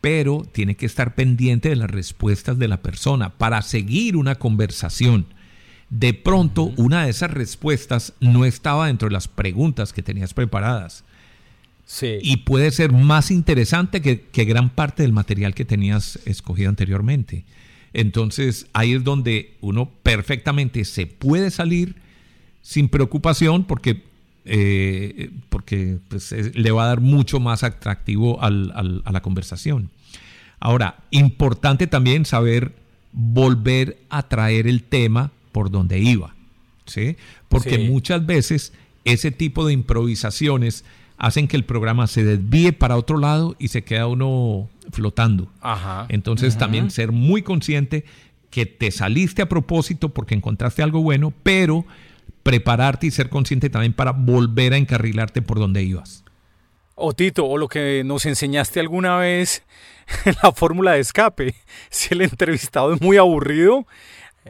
[0.00, 5.26] pero tiene que estar pendiente de las respuestas de la persona para seguir una conversación
[5.90, 11.04] de pronto una de esas respuestas no estaba dentro de las preguntas que tenías preparadas.
[11.84, 12.18] Sí.
[12.22, 17.44] Y puede ser más interesante que, gran parte del material que tenías escogido anteriormente.
[17.92, 21.96] Entonces ahí es donde uno perfectamente se puede salir
[22.62, 24.04] sin preocupación porque,
[24.44, 29.90] eh, porque pues, le va a dar mucho más atractivo a la conversación.
[30.60, 32.76] Ahora, importante también saber
[33.12, 36.34] volver a traer el tema por donde iba.
[36.90, 37.16] ¿sí?
[37.48, 38.72] Porque muchas veces
[39.04, 40.84] ese tipo de improvisaciones
[41.16, 45.48] hacen que el programa se desvíe para otro lado y se queda uno flotando.
[46.08, 48.04] Entonces también ser muy consciente
[48.50, 51.84] que te saliste a propósito porque encontraste algo bueno, pero
[52.42, 56.24] prepararte y ser consciente también para volver a encarrilarte por donde ibas.
[56.94, 59.62] O Tito, o lo que nos enseñaste alguna vez
[60.42, 61.54] la fórmula de escape.
[61.90, 63.86] Si el entrevistado es muy aburrido,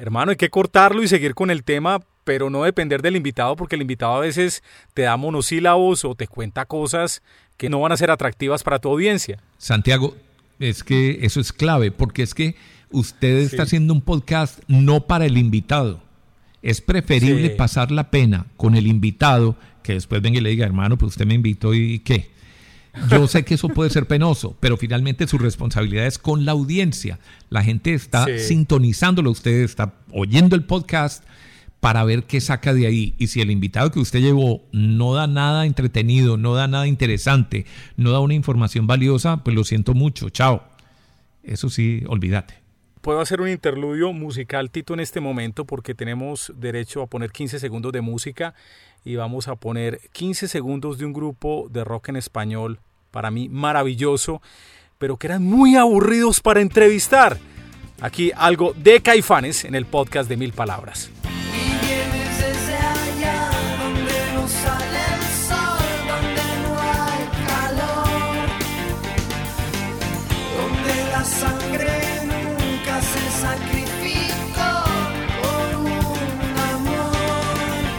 [0.01, 3.77] hermano, hay que cortarlo y seguir con el tema, pero no depender del invitado, porque
[3.77, 4.63] el invitado a veces
[4.95, 7.23] te da monosílabos o te cuenta cosas
[7.57, 9.39] que no van a ser atractivas para tu audiencia.
[9.59, 10.17] Santiago,
[10.59, 12.57] es que eso es clave, porque es que
[12.91, 16.03] usted está haciendo un podcast no para el invitado.
[16.63, 20.99] Es preferible pasar la pena con el invitado que después venga y le diga, hermano,
[20.99, 22.31] pues usted me invitó y qué.
[23.11, 27.18] Yo sé que eso puede ser penoso, pero finalmente su responsabilidad es con la audiencia.
[27.49, 31.24] La gente está sintonizándolo, usted está oyendo el podcast
[31.80, 33.14] para ver qué saca de ahí.
[33.18, 37.64] Y si el invitado que usted llevó no da nada entretenido, no da nada interesante,
[37.97, 40.62] no da una información valiosa, pues lo siento mucho, chao.
[41.43, 42.60] Eso sí, olvídate.
[43.01, 47.59] Puedo hacer un interludio musical, Tito, en este momento, porque tenemos derecho a poner 15
[47.59, 48.53] segundos de música
[49.07, 52.79] y vamos a poner 15 segundos de un grupo de rock en español,
[53.11, 54.43] para mí maravilloso,
[54.99, 57.39] pero que eran muy aburridos para entrevistar.
[58.03, 61.11] Aquí algo de Caifanes en el podcast de Mil Palabras.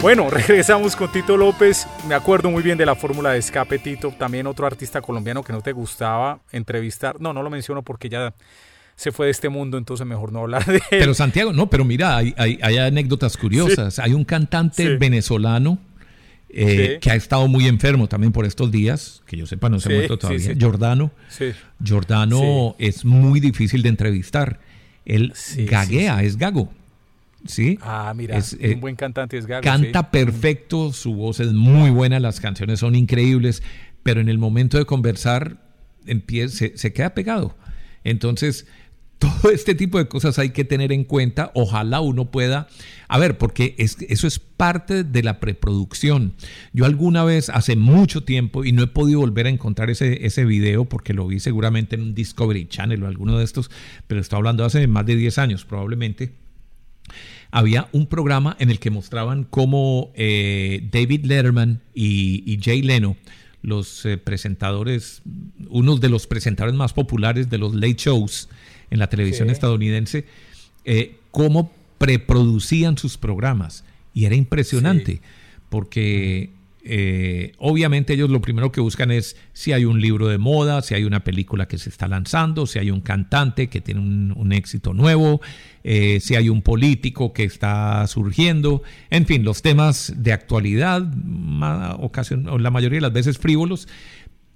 [0.02, 1.86] Bueno, regresamos con Tito López.
[2.08, 4.10] Me acuerdo muy bien de la fórmula de escape, Tito.
[4.10, 7.20] También otro artista colombiano que no te gustaba entrevistar.
[7.20, 8.34] No, no lo menciono porque ya
[8.96, 10.82] se fue de este mundo, entonces mejor no hablar de él.
[10.90, 12.34] Pero Santiago, no, pero mira, hay,
[12.78, 14.00] anécdotas curiosas.
[14.00, 15.78] Hay un cantante venezolano
[16.48, 19.88] eh, que ha estado muy enfermo también por estos días, que yo sepa no se
[19.88, 20.52] ha muerto todavía.
[20.60, 21.12] Jordano.
[21.86, 24.58] Jordano es muy difícil de entrevistar.
[25.04, 26.72] Él gaguea, es gago.
[27.46, 27.78] ¿Sí?
[27.82, 29.62] Ah, mira, es, un eh, buen cantante es Gago.
[29.62, 33.62] Canta perfecto, su voz es muy buena, las canciones son increíbles,
[34.02, 35.58] pero en el momento de conversar
[36.48, 37.56] se, se queda pegado.
[38.04, 38.66] Entonces,
[39.22, 41.52] todo este tipo de cosas hay que tener en cuenta.
[41.54, 42.66] Ojalá uno pueda,
[43.06, 46.34] a ver, porque es, eso es parte de la preproducción.
[46.72, 50.44] Yo alguna vez, hace mucho tiempo, y no he podido volver a encontrar ese, ese
[50.44, 53.70] video porque lo vi seguramente en un Discovery Channel o alguno de estos,
[54.08, 56.41] pero estoy hablando hace más de 10 años probablemente
[57.52, 63.16] había un programa en el que mostraban cómo eh, David Letterman y, Jay Leno,
[63.60, 65.20] los eh, presentadores,
[65.68, 68.48] unos de los presentadores más populares de los late shows
[68.90, 70.24] en la televisión estadounidense,
[70.86, 73.84] eh, cómo preproducían sus programas.
[74.14, 75.20] Y era impresionante,
[75.68, 76.50] porque
[76.84, 80.94] eh, obviamente ellos lo primero que buscan es si hay un libro de moda, si
[80.94, 84.92] hay una película que se está lanzando, si hay un cantante que tiene un, éxito
[84.92, 85.40] nuevo,
[85.84, 91.08] eh, si hay un político que está surgiendo, en fin, los temas de actualidad,
[92.00, 93.86] ocasión, la mayoría de las veces frívolos,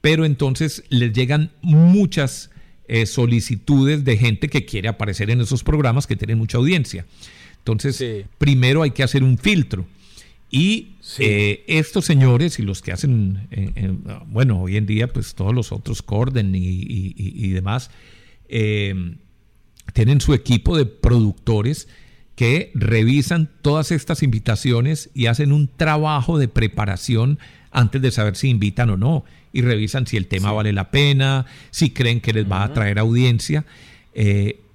[0.01, 2.51] pero entonces les llegan muchas
[2.89, 7.07] eh, solicitudes de gente que quiere aparecer en esos programas que tienen mucha audiencia.
[7.59, 9.87] Entonces, primero hay que hacer un filtro
[10.51, 13.93] y eh, estos señores y los que hacen, eh, eh,
[14.27, 17.91] bueno, hoy en día, pues todos los otros, Corden y, demás,
[18.49, 21.89] tienen su equipo de productores
[22.37, 27.39] que revisan todas estas invitaciones y hacen un trabajo de preparación
[27.73, 29.25] antes de saber si invitan o no.
[29.53, 32.99] Y revisan si el tema vale la pena, si creen que les va a traer
[32.99, 33.65] audiencia.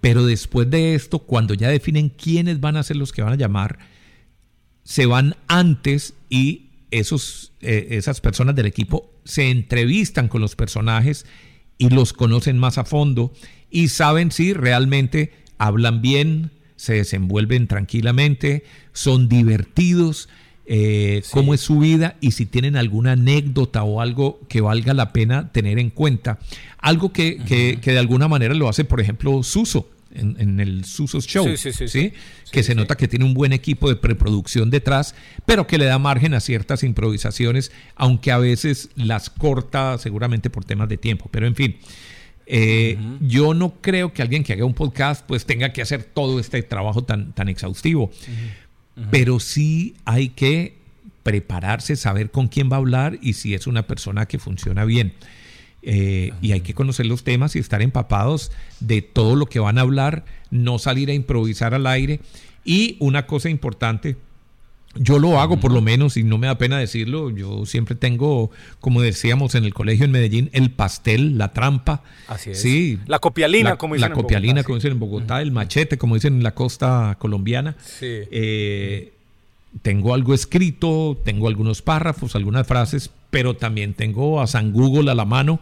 [0.01, 3.37] pero después de esto, cuando ya definen quiénes van a ser los que van a
[3.37, 3.90] llamar,
[4.83, 11.25] se van antes y esos, eh, esas personas del equipo se entrevistan con los personajes
[11.77, 13.33] y los conocen más a fondo
[13.69, 18.63] y saben si realmente hablan bien, se desenvuelven tranquilamente,
[18.93, 20.27] son divertidos,
[20.65, 25.13] eh, cómo es su vida y si tienen alguna anécdota o algo que valga la
[25.13, 26.39] pena tener en cuenta.
[26.77, 31.27] Algo que, que, que de alguna manera lo hace, por ejemplo, Suso en, el Susos
[31.27, 32.13] Show, sí,
[32.51, 35.99] que se nota que tiene un buen equipo de preproducción detrás, pero que le da
[35.99, 41.29] margen a ciertas improvisaciones, aunque a veces las corta seguramente por temas de tiempo.
[41.31, 41.77] Pero en fin,
[42.45, 46.39] eh, yo no creo que alguien que haga un podcast pues tenga que hacer todo
[46.39, 48.11] este trabajo tan, tan exhaustivo,
[49.09, 50.75] pero sí hay que
[51.23, 55.13] prepararse, saber con quién va a hablar y si es una persona que funciona bien.
[55.83, 59.77] Eh, y hay que conocer los temas y estar empapados de todo lo que van
[59.77, 62.19] a hablar, no salir a improvisar al aire.
[62.63, 64.15] Y una cosa importante
[64.95, 67.29] Yo lo hago por lo menos y no me da pena decirlo.
[67.29, 68.51] Yo siempre tengo,
[68.81, 72.03] como decíamos en el colegio en Medellín, el pastel, la trampa.
[72.27, 72.61] Así es.
[72.61, 72.99] Sí.
[73.07, 76.43] La copialina, como dicen La copialina, como dicen en Bogotá, el machete, como dicen en
[76.43, 77.77] la costa colombiana.
[77.81, 78.05] Sí.
[78.31, 79.13] Eh,
[79.81, 85.15] tengo algo escrito, tengo algunos párrafos, algunas frases, pero también tengo a San Google a
[85.15, 85.59] la mano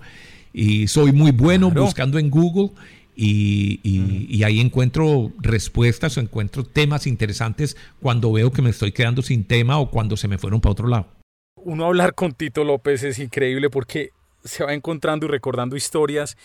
[0.52, 2.72] y soy muy bueno buscando en Google
[3.16, 9.46] y, ahí encuentro respuestas o encuentro temas interesantes cuando veo que me estoy quedando sin
[9.46, 11.08] tema o cuando se me fueron para otro lado.
[11.56, 14.12] Uno hablar con Tito López es increíble porque
[14.44, 16.38] se va encontrando y recordando historias.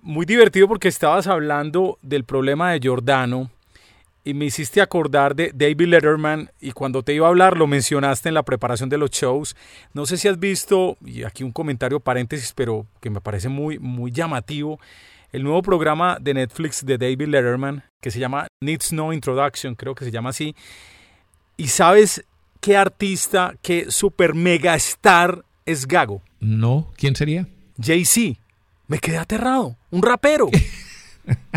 [0.00, 3.50] Muy divertido porque estabas hablando del problema de Giordano
[4.26, 8.28] y me hiciste acordar de David Letterman y cuando te iba a hablar lo mencionaste
[8.28, 9.54] en la preparación de los shows.
[9.94, 13.78] No sé si has visto, y aquí un comentario paréntesis, pero que me parece muy,
[13.78, 14.80] muy llamativo,
[15.30, 19.94] el nuevo programa de Netflix de David Letterman, que se llama Needs No Introduction, creo
[19.94, 20.56] que se llama así.
[21.56, 22.24] ¿Y sabes
[22.60, 26.20] qué artista, qué super mega star es Gago?
[26.40, 27.46] No, ¿quién sería?
[27.80, 28.40] Jay-Z.
[28.88, 29.76] Me quedé aterrado.
[29.92, 30.48] Un rapero.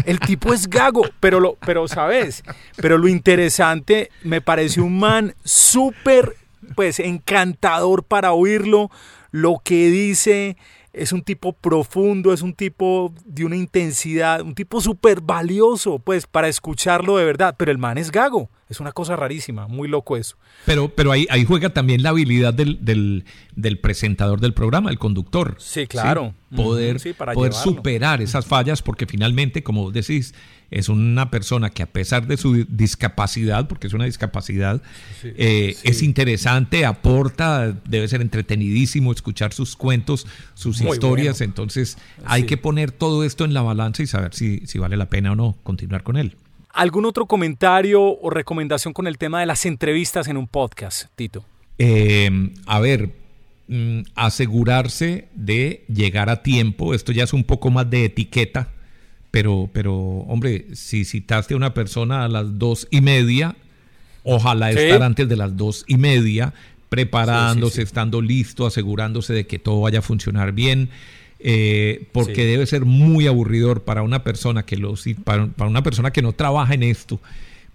[0.06, 2.44] El tipo es gago, pero lo, pero sabes,
[2.78, 6.36] pero lo interesante me parece un man súper,
[6.76, 8.90] pues, encantador para oírlo,
[9.32, 10.58] lo que dice,
[10.94, 16.26] es un tipo profundo, es un tipo de una intensidad, un tipo súper valioso, pues,
[16.26, 17.56] para escucharlo de verdad.
[17.58, 18.50] Pero el man es gago.
[18.70, 20.38] Es una cosa rarísima, muy loco eso.
[20.66, 25.56] Pero, pero ahí, ahí juega también la habilidad del, del, presentador del programa, el conductor.
[25.58, 26.36] Sí, claro.
[26.56, 26.98] Poder,
[27.34, 30.36] poder superar esas fallas, porque finalmente, como decís,
[30.72, 34.82] es una persona que a pesar de su discapacidad, porque es una discapacidad,
[35.24, 41.42] eh, es interesante, aporta, debe ser entretenidísimo escuchar sus cuentos, sus historias.
[41.42, 45.10] Entonces hay que poner todo esto en la balanza y saber si, si vale la
[45.10, 46.36] pena o no continuar con él.
[46.72, 51.44] ¿Algún otro comentario o recomendación con el tema de las entrevistas en un podcast, Tito?
[51.80, 53.16] Eh, a ver,
[53.68, 56.94] mm, asegurarse de llegar a tiempo.
[56.94, 58.70] Esto ya es un poco más de etiqueta,
[59.32, 63.56] pero, pero hombre, si citaste a una persona a las dos y media,
[64.24, 66.54] ojalá estar antes de las dos y media,
[66.90, 70.90] preparándose, estando listo, asegurándose de que todo vaya a funcionar bien.
[71.42, 76.12] Eh, porque debe ser muy aburridor para una persona que lo, para, para una persona
[76.12, 77.22] que no trabaja en esto.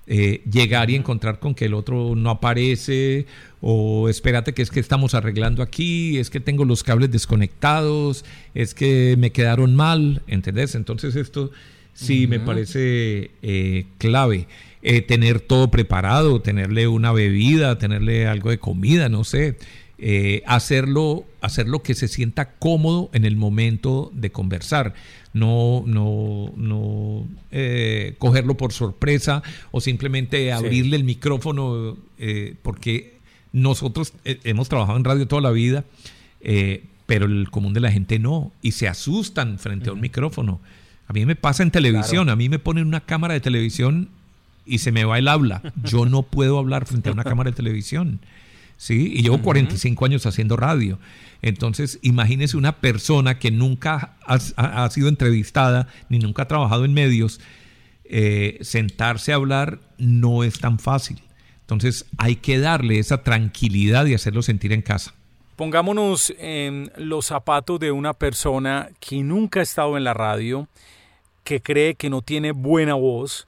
[0.07, 3.25] Eh, llegar y encontrar con que el otro no aparece
[3.63, 8.75] o espérate que es que estamos arreglando aquí, es que tengo los cables desconectados, es
[8.75, 10.75] que me quedaron mal, ¿entendés?
[10.75, 11.53] Entonces esto
[11.95, 14.47] sí me parece eh, clave.
[15.07, 19.57] tener todo preparado, tenerle una bebida, tenerle algo de comida, no sé.
[20.07, 24.93] Eh, hacerlo, hacerlo que se sienta cómodo en el momento de conversar,
[25.33, 33.17] no, no, no eh, cogerlo por sorpresa o simplemente abrirle el micrófono, eh, porque
[33.53, 35.87] nosotros hemos trabajado en radio toda la vida,
[37.07, 40.61] pero el común de la gente no, y se asustan frente a un micrófono.
[41.09, 44.11] A mí me pasa en televisión, a mí me ponen una cámara de televisión
[44.67, 45.63] y se me va el habla.
[45.83, 48.21] Yo no puedo hablar frente a una cámara de televisión.
[48.77, 49.13] ¿Sí?
[49.15, 50.99] Y llevo 45 años haciendo radio.
[51.43, 57.41] Entonces, imagínese una persona que nunca ha, sido entrevistada ni nunca ha trabajado en medios,
[58.05, 61.23] eh, sentarse a hablar no es tan fácil.
[61.61, 65.15] Entonces, hay que darle esa tranquilidad y hacerlo sentir en casa.
[65.57, 70.69] Pongámonos en los zapatos de una persona que nunca ha estado en la radio,
[71.45, 73.47] que cree que no tiene buena voz,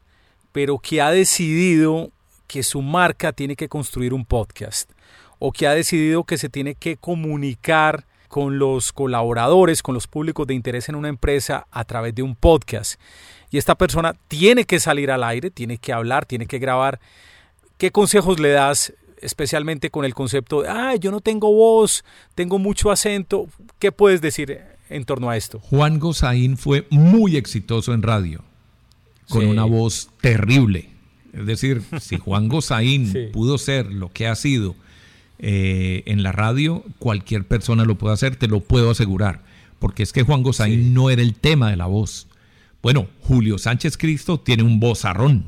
[0.53, 2.11] pero que ha decidido
[2.47, 4.91] que su marca tiene que construir un podcast
[5.39, 10.47] o que ha decidido que se tiene que comunicar con los colaboradores, con los públicos
[10.47, 13.01] de interés en una empresa a través de un podcast.
[13.51, 17.01] Y esta persona tiene que salir al aire, tiene que hablar, tiene que grabar.
[17.79, 22.59] ¿Qué consejos le das especialmente con el concepto de, ah, yo no tengo voz, tengo
[22.59, 23.49] mucho acento?
[23.79, 25.61] ¿Qué puedes decir en torno a esto?
[25.61, 28.43] Juan Gozaín fue muy exitoso en radio,
[29.29, 30.91] con una voz terrible.
[31.33, 34.75] Es decir, si Juan Gozaín pudo ser lo que ha sido
[35.39, 39.43] eh, en la radio, cualquier persona lo puede hacer, te lo puedo asegurar,
[39.79, 42.27] porque es que Juan Gozaín no era el tema de la voz.
[42.83, 45.45] Bueno, Julio Sánchez Cristo tiene un vozarrón,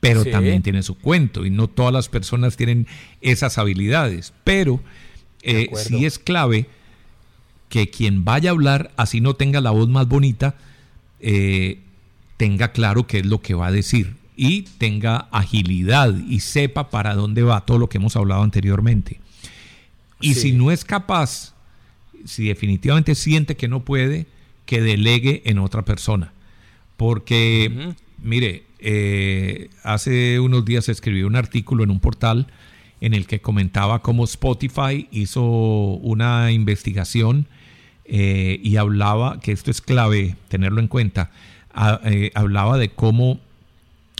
[0.00, 2.86] pero también tiene su cuento y no todas las personas tienen
[3.20, 4.80] esas habilidades, pero
[5.42, 6.66] eh, sí es clave
[7.68, 10.54] que quien vaya a hablar, así no tenga la voz más bonita,
[11.20, 11.80] eh,
[12.36, 17.14] tenga claro qué es lo que va a decir y tenga agilidad y sepa para
[17.14, 19.20] dónde va todo lo que hemos hablado anteriormente.
[20.20, 21.54] Y si no es capaz,
[22.24, 24.26] si definitivamente siente que no puede,
[24.66, 26.32] que delegue en otra persona.
[26.96, 32.46] Porque, mire, eh, hace unos días escribí un artículo en un portal
[33.00, 37.46] en el que comentaba cómo Spotify hizo una investigación
[38.04, 41.30] eh, y hablaba, que esto es clave tenerlo en cuenta,
[42.04, 43.40] eh, hablaba de cómo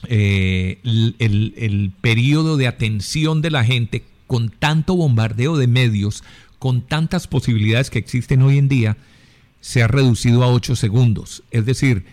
[0.08, 6.24] eh, el, el periodo de atención de la gente con tanto bombardeo de medios,
[6.58, 8.96] con tantas posibilidades que existen hoy en día,
[9.60, 11.42] se ha reducido a 8 segundos.
[11.50, 12.04] Es decir,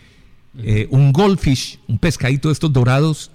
[0.89, 3.31] un goldfish, un pescadito de estos dorados,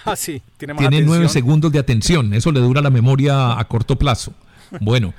[0.04, 2.32] Ah, sí, tiene, nueve segundos de atención.
[2.32, 4.34] Eso le dura la memoria a corto plazo.
[4.80, 5.14] Bueno,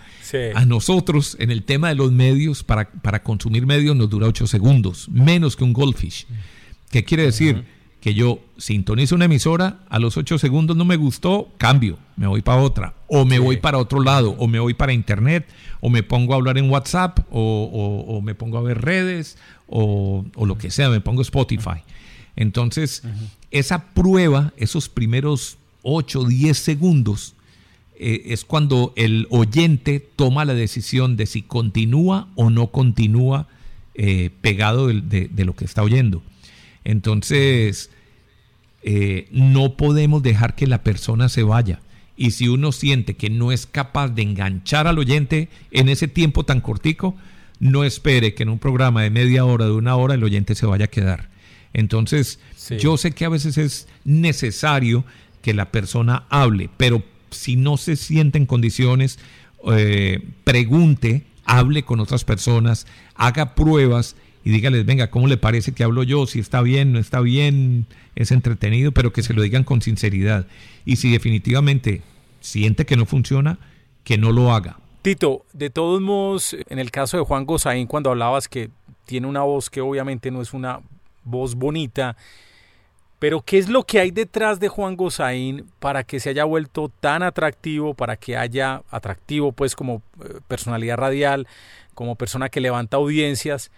[0.56, 4.48] a nosotros en el tema de los medios, para, para, consumir medios nos dura ocho
[4.48, 6.26] segundos, menos que un goldfish.
[6.90, 7.66] ¿Qué quiere decir?
[8.02, 12.42] Que yo sintonizo una emisora, a los ocho segundos no me gustó, cambio, me voy
[12.42, 15.48] para otra, o me voy para otro lado, o me voy para internet,
[15.80, 19.38] o me pongo a hablar en WhatsApp, o, me pongo a ver redes,
[19.68, 21.84] o, o, lo que sea, me pongo Spotify.
[22.36, 23.04] Entonces,
[23.52, 27.36] esa prueba, esos primeros 8, 10 segundos,
[28.04, 33.48] eh, es cuando el oyente toma la decisión de si continúa o no continúa
[33.94, 36.24] eh, pegado de, lo que está oyendo.
[36.84, 37.90] Entonces,
[38.84, 41.82] eh, no podemos dejar que la persona se vaya.
[42.18, 46.44] Y si uno siente que no es capaz de enganchar al oyente en ese tiempo
[46.44, 47.16] tan cortico,
[47.60, 50.66] no espere que en un programa de media hora, de una hora, el oyente se
[50.66, 51.30] vaya a quedar.
[51.74, 52.40] Entonces,
[52.80, 55.06] yo sé que a veces es necesario
[55.42, 59.20] que la persona hable, pero si no se siente en condiciones,
[59.72, 65.84] eh, pregunte, hable con otras personas, haga pruebas y dígales, venga, ¿cómo le parece que
[65.84, 66.26] hablo yo?
[66.26, 67.86] Si está bien, no está bien,
[68.16, 70.48] es entretenido, pero que se lo digan con sinceridad.
[70.84, 72.02] Y si definitivamente
[72.40, 73.60] siente que no funciona,
[74.04, 74.78] que no lo haga.
[75.04, 78.70] Tito, de todos modos, en el caso de Juan Gozaín, cuando hablabas que
[79.06, 80.80] tiene una voz que obviamente no es una
[81.24, 82.16] voz bonita.
[83.20, 86.92] Pero ¿qué es lo que hay detrás de Juan Gozaín para que se haya vuelto
[87.00, 91.48] tan atractivo, para que haya atractivo pues como eh, personalidad radial,
[91.94, 93.70] como persona que levanta audiencias?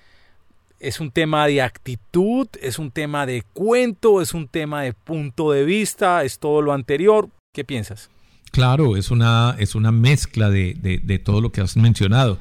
[0.83, 2.47] ¿Es un tema de actitud?
[2.61, 4.21] ¿Es un tema de cuento?
[4.21, 6.23] ¿Es un tema de punto de vista?
[6.23, 7.29] ¿Es todo lo anterior?
[7.53, 8.09] ¿Qué piensas?
[8.51, 12.37] Claro, es una, es una mezcla de, de todo lo que has mencionado.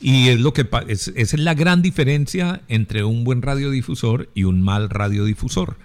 [0.00, 4.44] Y es lo que es, esa es la gran diferencia entre un buen radiodifusor y
[4.44, 5.78] un mal radiodifusor.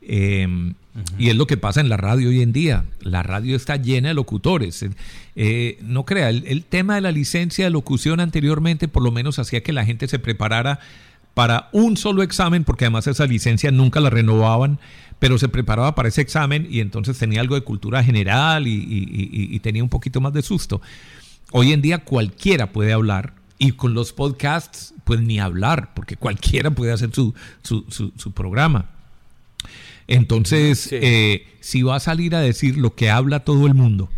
[0.00, 0.74] Em,
[1.18, 2.84] y es lo que pasa en la radio hoy en día.
[3.00, 4.86] La radio está llena de locutores.
[5.34, 9.62] Eh, no crea, el, tema de la licencia de locución anteriormente por lo menos hacía
[9.62, 10.78] que la gente se preparara
[11.34, 14.78] para un solo examen, porque además esa licencia nunca la renovaban,
[15.18, 19.82] pero se preparaba para ese examen y entonces tenía algo de cultura general y tenía
[19.82, 20.80] un poquito más de susto.
[21.52, 26.70] Hoy en día cualquiera puede hablar y con los podcasts, pues ni hablar, porque cualquiera
[26.70, 28.90] puede hacer su, su, programa.
[30.06, 34.10] Entonces, eh, si va a salir a decir lo que habla todo el mundo,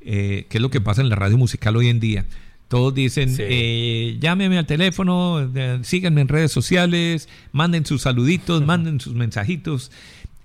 [0.00, 2.26] eh, que es lo que pasa en la radio musical hoy en día,
[2.68, 5.50] todos dicen, eh, llámeme al teléfono,
[5.82, 9.92] síganme en redes sociales, manden sus saluditos, manden sus mensajitos.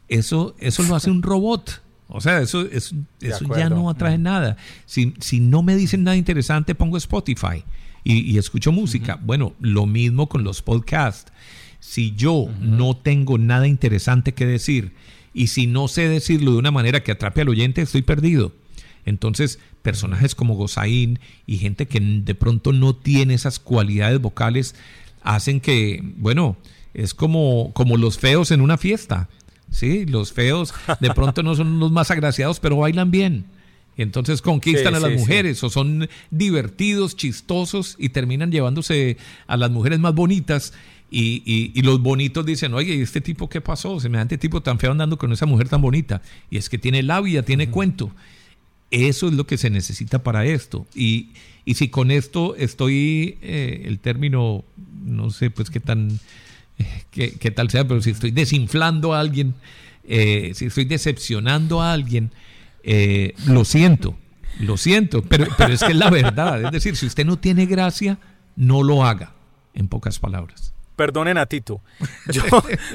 [0.08, 1.82] Eso, eso lo hace un robot.
[2.08, 4.58] O sea, eso, eso, eso ya no atrae nada.
[4.86, 7.64] Si, si no me dicen nada interesante, pongo Spotify
[8.04, 9.20] y, escucho música.
[9.24, 11.32] Bueno, lo mismo con los podcasts.
[11.80, 14.94] Si yo no tengo nada interesante que decir
[15.34, 18.52] y si no sé decirlo de una manera que atrape al oyente, estoy perdido.
[19.06, 24.76] Entonces, personajes como Gozaín y gente que de pronto no tiene esas cualidades vocales
[25.24, 26.58] hacen que, bueno,
[26.94, 29.30] es como, como los feos en una fiesta.
[29.70, 30.06] ¿sí?
[30.06, 33.46] Los feos de pronto no son los más agraciados, pero bailan bien
[33.98, 40.00] entonces conquistan a las mujeres o son divertidos, chistosos y terminan llevándose a las mujeres
[40.00, 40.74] más bonitas.
[41.14, 44.00] Y, los bonitos dicen, oye, ¿y este tipo qué pasó?
[44.00, 46.22] Semejante tipo tan feo andando con esa mujer tan bonita.
[46.50, 48.12] Y es que tiene labia, tiene cuento.
[48.92, 50.86] Eso es lo que se necesita para esto.
[50.94, 51.30] Y,
[51.74, 54.66] si con esto estoy, eh, el término,
[55.06, 56.20] no sé pues qué tan,
[56.78, 59.56] eh, qué, tal sea, pero si estoy desinflando a alguien,
[60.04, 62.32] eh, si estoy decepcionando a alguien,
[62.84, 64.18] eh, lo siento,
[64.60, 66.66] lo siento, pero, pero es que es la verdad.
[66.66, 68.20] Es decir, si usted no tiene gracia,
[68.56, 69.34] no lo haga,
[69.74, 70.74] en pocas palabras.
[71.02, 71.82] Perdonen a Tito.
[72.32, 72.44] Yo,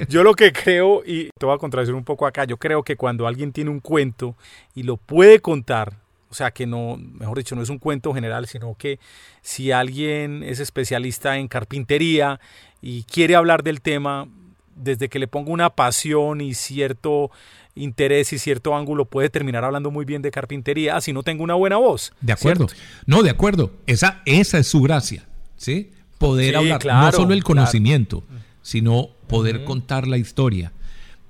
[0.09, 2.95] yo lo que creo, y te voy a contradecir un poco acá, yo creo que
[2.95, 4.37] cuando alguien tiene un cuento
[4.77, 5.95] y lo puede contar,
[6.31, 9.01] o sea, que no, mejor dicho, no es un cuento general, sino que
[9.43, 12.39] si alguien es especialista en carpintería
[12.81, 14.29] y quiere hablar del tema,
[14.77, 17.33] desde que le ponga una pasión y cierto
[17.75, 21.55] interés y cierto ángulo puede terminar hablando muy bien de carpintería, así no tengo una
[21.55, 22.13] buena voz.
[22.21, 22.69] De acuerdo.
[23.05, 23.73] No, de acuerdo.
[23.89, 25.27] Esa, esa es su gracia,
[25.57, 25.91] ¿sí?
[26.19, 28.25] Poder hablar, no solo el conocimiento,
[28.63, 30.73] sino poder contar la historia.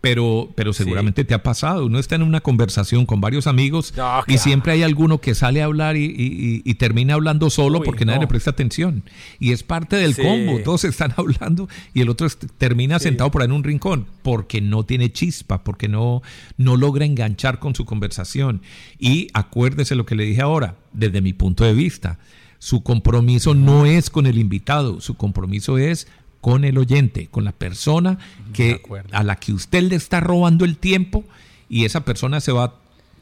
[0.07, 1.87] pero, pero seguramente te ha pasado.
[1.87, 3.93] Uno está en una conversación con varios amigos
[4.29, 8.27] y siempre hay alguno que sale a hablar y, termina hablando solo porque nadie le
[8.29, 9.03] presta atención.
[9.41, 10.61] Y es parte del combo.
[10.63, 14.85] Todos están hablando y el otro termina sentado por ahí en un rincón porque no
[14.85, 16.23] tiene chispa, porque no,
[16.57, 18.63] no logra enganchar con su conversación.
[19.01, 22.21] Y acuérdese lo que le dije ahora, desde mi punto de vista.
[22.59, 26.07] Su compromiso no es con el invitado, su compromiso es
[26.41, 28.19] con el oyente, con la persona
[28.53, 28.81] que,
[29.13, 31.25] a la que usted le está robando el tiempo
[31.69, 32.75] y esa persona se va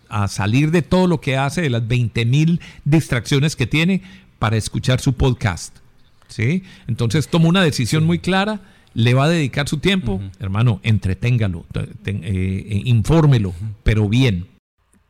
[0.09, 4.03] a salir de todo lo que hace, de las 20 mil distracciones que tiene
[4.39, 5.77] para escuchar su podcast.
[6.29, 6.63] ¿sí?
[6.87, 8.61] Entonces toma una decisión muy clara,
[8.93, 11.65] le va a dedicar su tiempo, hermano, entreténgalo,
[12.05, 14.47] eh, infórmelo, pero bien.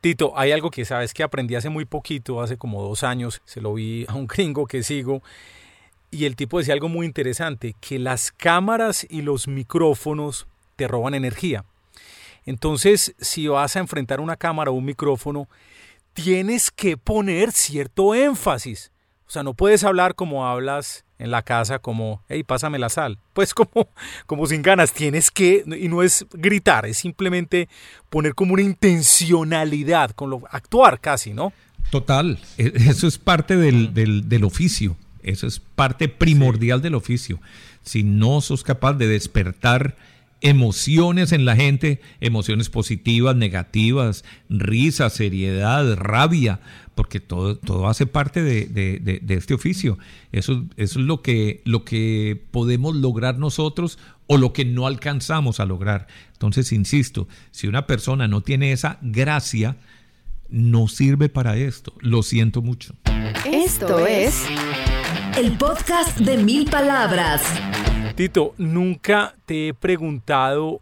[0.05, 3.59] Tito, hay algo que sabes que aprendí hace muy poquito, hace como dos años, se
[3.59, 5.23] lo vi a un gringo que sigo,
[6.11, 10.45] y el tipo decía algo muy interesante, que las cámaras y los micrófonos
[10.75, 11.65] te roban energía.
[12.45, 15.49] Entonces, si vas a enfrentar una cámara o un micrófono,
[16.13, 18.91] tienes que poner cierto énfasis.
[19.27, 23.19] O sea, no puedes hablar como hablas en la casa, como, hey, pásame la sal.
[23.33, 23.89] Pues como,
[24.27, 27.67] como sin ganas, tienes que, y no es gritar, es simplemente
[28.09, 31.51] poner como una intencionalidad, con lo, actuar casi, ¿no?
[31.89, 34.95] Total, e, eso es parte del, del oficio.
[35.21, 37.41] Eso es parte primordial del oficio.
[37.81, 39.95] Si no sos capaz de despertar
[40.41, 46.59] emociones en la gente, emociones positivas, negativas, risa, seriedad, rabia,
[46.95, 49.99] porque todo, todo hace parte de, este oficio.
[50.31, 55.59] Eso, eso, es lo que, lo que podemos lograr nosotros o lo que no alcanzamos
[55.59, 56.07] a lograr.
[56.31, 59.77] Entonces, insisto, si una persona no tiene esa gracia,
[60.49, 61.93] no sirve para esto.
[61.99, 62.95] Lo siento mucho.
[63.45, 64.45] Esto es
[65.37, 67.43] el podcast de mil palabras.
[68.15, 70.81] Tito, nunca te he preguntado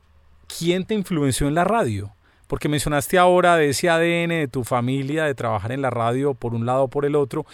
[0.57, 2.13] quién te influenció en la radio.
[2.53, 6.53] Porque mencionaste ahora de ese ADN de tu familia, de trabajar en la radio por
[6.53, 7.47] un lado o por el otro,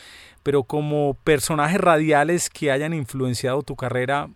[0.43, 4.27] pero como personajes radiales que hayan influenciado tu carrera,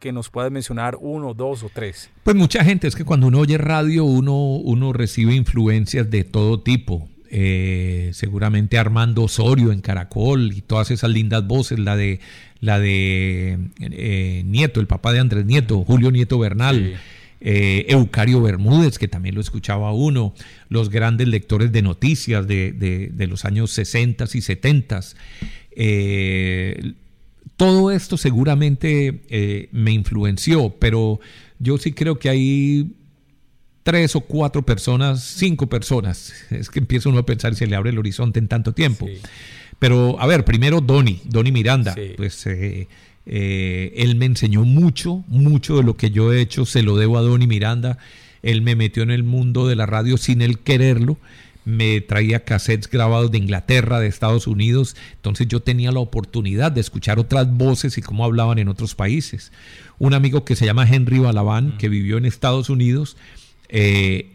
[0.00, 2.10] que nos puedas mencionar uno, dos o tres.
[2.24, 6.62] Pues mucha gente, es que cuando uno oye radio uno, uno recibe influencias de todo
[6.62, 7.08] tipo.
[7.30, 12.18] Eh, seguramente Armando Osorio en Caracol y todas esas lindas voces, la de
[12.58, 16.98] la de eh, Nieto, el papá de Andrés Nieto, Julio Nieto Bernal.
[17.40, 20.34] Eh, Eucario Bermúdez, que también lo escuchaba uno,
[20.68, 25.00] los grandes lectores de noticias de, los años 60 y 70.
[27.56, 31.20] todo esto seguramente me influenció, pero
[31.58, 32.92] yo sí creo que hay
[33.88, 36.34] tres o cuatro personas, cinco personas.
[36.50, 39.08] Es que empieza uno a pensar si se le abre el horizonte en tanto tiempo.
[39.78, 41.94] Pero, a ver, primero Donny, Donny Miranda.
[42.16, 42.46] Pues
[43.30, 47.18] eh, él me enseñó mucho, mucho de lo que yo he hecho, se lo debo
[47.18, 47.98] a Donny Miranda.
[48.42, 51.18] Él me metió en el mundo de la radio sin él quererlo.
[51.66, 54.96] Me traía cassettes grabados de Inglaterra, de Estados Unidos.
[55.16, 59.52] Entonces yo tenía la oportunidad de escuchar otras voces y cómo hablaban en otros países.
[59.98, 63.18] Un amigo que se llama Henry Balabán, que vivió en Estados Unidos,
[63.68, 64.30] eh,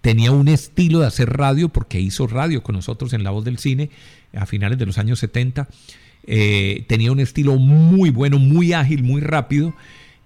[0.00, 3.58] tenía un estilo de hacer radio porque hizo radio con nosotros en La Voz del
[3.58, 3.90] Cine
[4.34, 5.68] a finales de los años 70.
[6.26, 9.74] Eh, tenía un estilo muy bueno, muy ágil, muy rápido.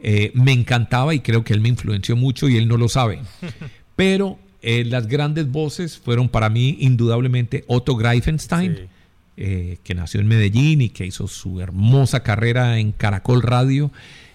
[0.00, 3.20] Eh, me encantaba y creo que él me influenció mucho y él no lo sabe.
[3.96, 8.88] Pero las grandes voces fueron para mí indudablemente Otto Greifenstein,
[9.36, 13.90] que nació en Medellín y que hizo su hermosa carrera en Caracol Radio.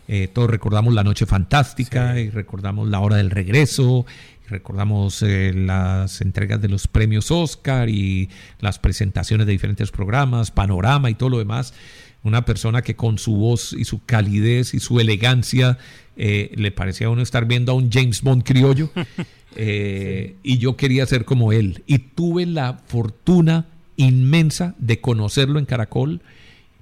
[0.08, 4.06] Eh, todos recordamos La Noche Fantástica y recordamos La Hora del Regreso,
[4.50, 8.30] recordamos eh, las entregas de los premios Oscar y
[8.60, 11.74] las presentaciones de diferentes programas, Panorama y todo lo demás.
[12.24, 15.78] Una persona que con su voz y su calidez y su elegancia
[16.18, 18.90] eh, le parecía a uno estar viendo a un James Bond criollo.
[19.58, 21.82] Y yo quería ser como él.
[21.88, 26.22] Y tuve la fortuna inmensa de conocerlo en Caracol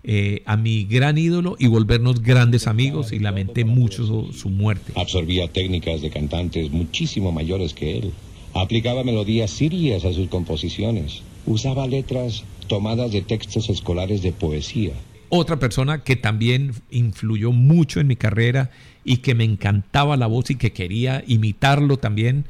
[0.06, 4.92] eh, a mi gran ídolo y volvernos grandes amigos y lamenté mucho su, muerte.
[4.96, 8.12] Absorbía técnicas de cantantes muchísimo mayores que él.
[8.54, 11.22] Aplicaba melodías sirias a sus composiciones.
[11.46, 14.94] Usaba letras tomadas de textos escolares de poesía.
[15.30, 18.72] Otra persona que también influyó mucho en mi carrera
[19.04, 22.46] y que me encantaba la voz y que quería imitarlo también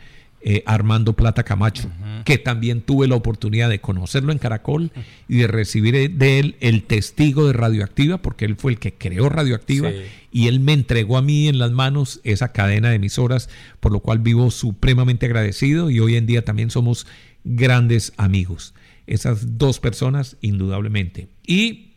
[0.45, 1.89] eh, Armando Plata Camacho,
[2.25, 4.91] que también tuve la oportunidad de conocerlo en Caracol
[5.29, 9.29] y de recibir de él el testigo de Radioactiva, porque él fue el que creó
[9.29, 9.89] Radioactiva
[10.33, 14.01] y él me entregó a mí en las manos esa cadena de emisoras, por lo
[14.01, 17.07] cual vivo supremamente agradecido y hoy en día también somos
[17.45, 18.73] grandes amigos.
[19.07, 21.29] Esas dos personas, indudablemente.
[21.47, 21.93] Y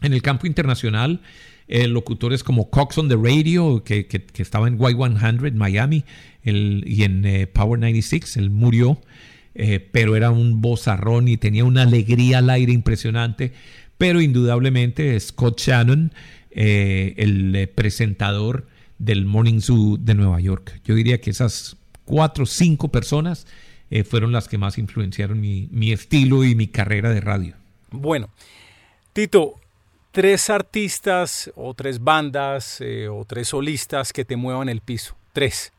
[0.00, 1.22] en el campo internacional,
[1.72, 4.06] eh, locutores como Cox on the Radio, que,
[4.38, 6.04] estaba en Y100 Miami
[6.44, 9.00] y en eh, Power 96, él murió,
[9.54, 13.52] eh, pero era un bozarrón y tenía una alegría al aire impresionante.
[13.98, 16.12] Pero indudablemente Scott Shannon,
[16.52, 18.66] el presentador
[18.98, 20.80] del Morning Zoo de Nueva York.
[20.84, 21.76] Yo diría que esas
[22.06, 23.46] cuatro o cinco personas
[24.08, 27.56] fueron las que más influenciaron mi, mi estilo y mi carrera de radio.
[27.90, 28.30] Bueno,
[29.12, 29.60] Tito,
[30.12, 35.16] tres artistas o tres bandas eh, o tres solistas que te muevan el piso.
[35.32, 35.72] Tres.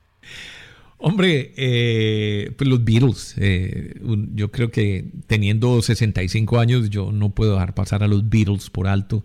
[0.97, 3.35] Hombre, eh, pues los Beatles.
[3.37, 3.99] Eh,
[4.35, 8.87] yo creo que teniendo 65 años yo no puedo dejar pasar a los Beatles por
[8.87, 9.23] alto.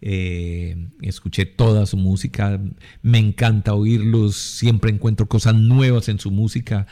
[0.00, 2.60] escuché toda su música,
[3.02, 6.86] me encanta oírlos, siempre encuentro cosas nuevas en su música.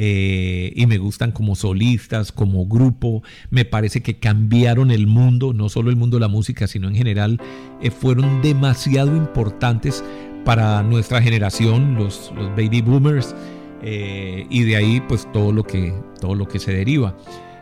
[0.00, 3.24] Eh, y me gustan como solistas, como grupo.
[3.50, 6.94] Me parece que cambiaron el mundo, no solo el mundo de la música, sino en
[6.94, 7.40] general,
[7.82, 10.04] eh, fueron demasiado importantes
[10.48, 13.36] para nuestra generación, los, los baby boomers,
[13.82, 15.92] eh, y de ahí pues todo lo que,
[16.22, 17.14] todo lo que se deriva.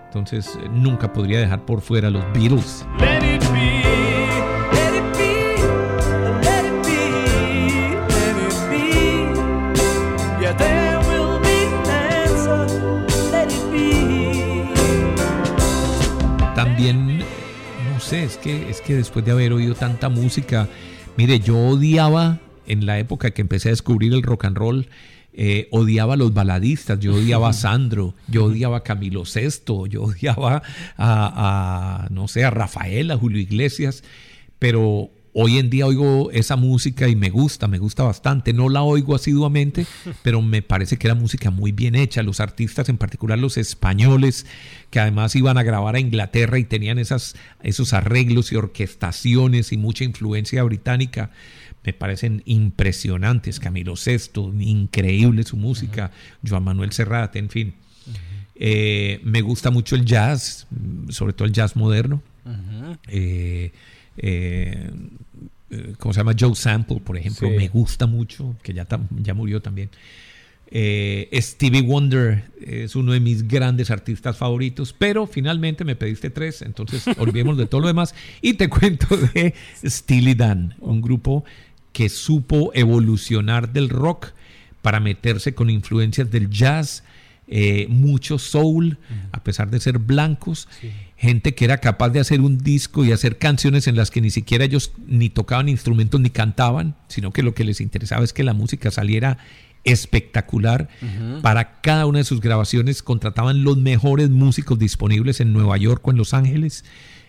[0.05, 2.87] Entonces nunca podría dejar por fuera los Beatles.
[16.55, 20.69] también, no sé, es que, es que después de haber oído tanta música,
[21.17, 24.89] mire, yo odiaba en la época que empecé a descubrir el rock and roll,
[25.33, 30.05] eh, odiaba a los baladistas, yo odiaba a Sandro, yo odiaba a Camilo Sesto, yo
[30.05, 30.63] odiaba
[30.97, 34.03] a, a, no sé, a Rafael, a Julio Iglesias,
[34.59, 38.55] pero Hoy en día oigo esa música y me gusta, me gusta bastante.
[38.55, 39.85] No la oigo asiduamente,
[40.23, 42.23] pero me parece que era música muy bien hecha.
[42.23, 44.47] Los artistas, en particular los españoles,
[44.89, 49.77] que además iban a grabar a Inglaterra y tenían esas, esos arreglos y orquestaciones y
[49.77, 51.31] mucha influencia británica,
[51.87, 53.61] me parecen impresionantes.
[53.61, 56.11] Camilo Sesto, increíble su música.
[56.47, 57.75] Joan Manuel Serrat, en fin.
[58.59, 60.67] Eh, me gusta mucho el jazz,
[61.11, 62.23] sobre todo el jazz moderno.
[63.09, 63.73] eh,
[64.19, 64.91] eh,
[65.71, 66.33] eh, ¿cómo se llama?
[66.39, 68.87] Joe Sample, por ejemplo, me gusta mucho, que ya,
[69.23, 69.91] ya murió también.
[70.69, 76.63] Eh, Stevie Wonder es uno de mis grandes artistas favoritos, pero finalmente me pediste tres,
[76.63, 81.45] entonces olvidemos de todo lo demás y te cuento de Steely Dan, un grupo
[81.97, 84.35] que supo evolucionar del rock
[84.83, 87.05] para meterse con influencias del jazz,
[87.49, 88.99] eh, mucho soul,
[89.33, 90.69] a pesar de ser blancos.
[91.17, 94.29] Gente que era capaz de hacer un disco y hacer canciones en las que ni
[94.29, 98.45] siquiera ellos ni tocaban instrumentos ni cantaban, sino que lo que les interesaba es que
[98.45, 99.39] la música saliera
[99.85, 100.91] espectacular.
[101.41, 106.11] Para cada una de sus grabaciones contrataban los mejores músicos disponibles en Nueva York o
[106.11, 106.85] en Los Ángeles.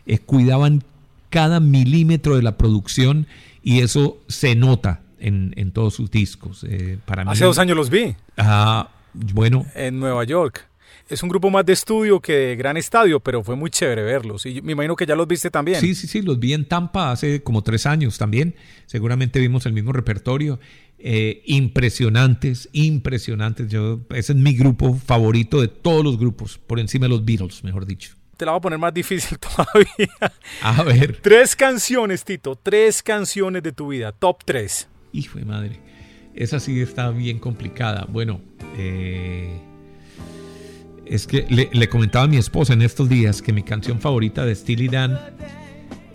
[0.05, 0.83] Eh, cuidaban
[1.29, 3.27] cada milímetro de la producción
[3.63, 6.65] y eso se nota en, todos sus discos.
[6.67, 8.15] Eh, para Hace dos años los vi.
[8.37, 9.65] Ah, bueno.
[9.75, 10.67] En Nueva York.
[11.09, 14.45] Es un grupo más de estudio que de gran estadio, pero fue muy chévere verlos.
[14.45, 15.79] Y me imagino que ya los viste también.
[15.79, 18.55] Sí, sí, sí, los vi en Tampa hace como tres años también.
[18.87, 20.59] Seguramente vimos el mismo repertorio.
[20.99, 23.69] Eh, impresionantes, impresionantes.
[23.69, 27.63] Yo, ese es mi grupo favorito de todos los grupos, por encima de los Beatles,
[27.63, 28.15] mejor dicho.
[28.37, 30.31] Te la voy a poner más difícil todavía.
[30.61, 31.19] A ver.
[31.21, 32.55] Tres canciones, Tito.
[32.55, 34.11] Tres canciones de tu vida.
[34.11, 34.87] Top tres.
[35.11, 35.79] Hijo de madre.
[36.35, 38.05] Esa sí está bien complicada.
[38.07, 38.39] Bueno,
[38.77, 39.59] eh,
[41.05, 44.53] es que le, comentaba a mi esposa en estos días que mi canción favorita de
[44.53, 45.19] Steely Dan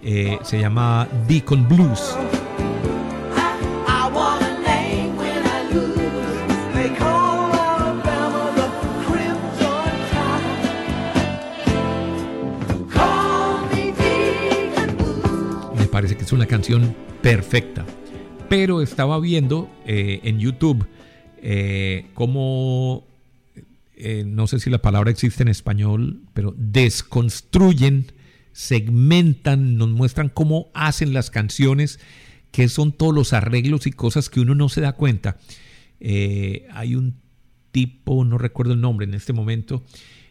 [0.03, 2.17] eh, se llama Beacon Blues.
[15.93, 17.87] Parece que es una canción perfecta
[18.53, 20.87] pero estaba viendo eh, en YouTube
[21.41, 23.07] eh, cómo,
[23.97, 28.13] eh, no sé si la palabra existe en español, pero desconstruyen,
[28.53, 31.99] segmentan, nos muestran cómo hacen las canciones,
[32.51, 35.39] qué son todos los arreglos y cosas que uno no se da cuenta.
[36.03, 37.15] hay un
[37.71, 39.83] tipo, no recuerdo el nombre en este momento,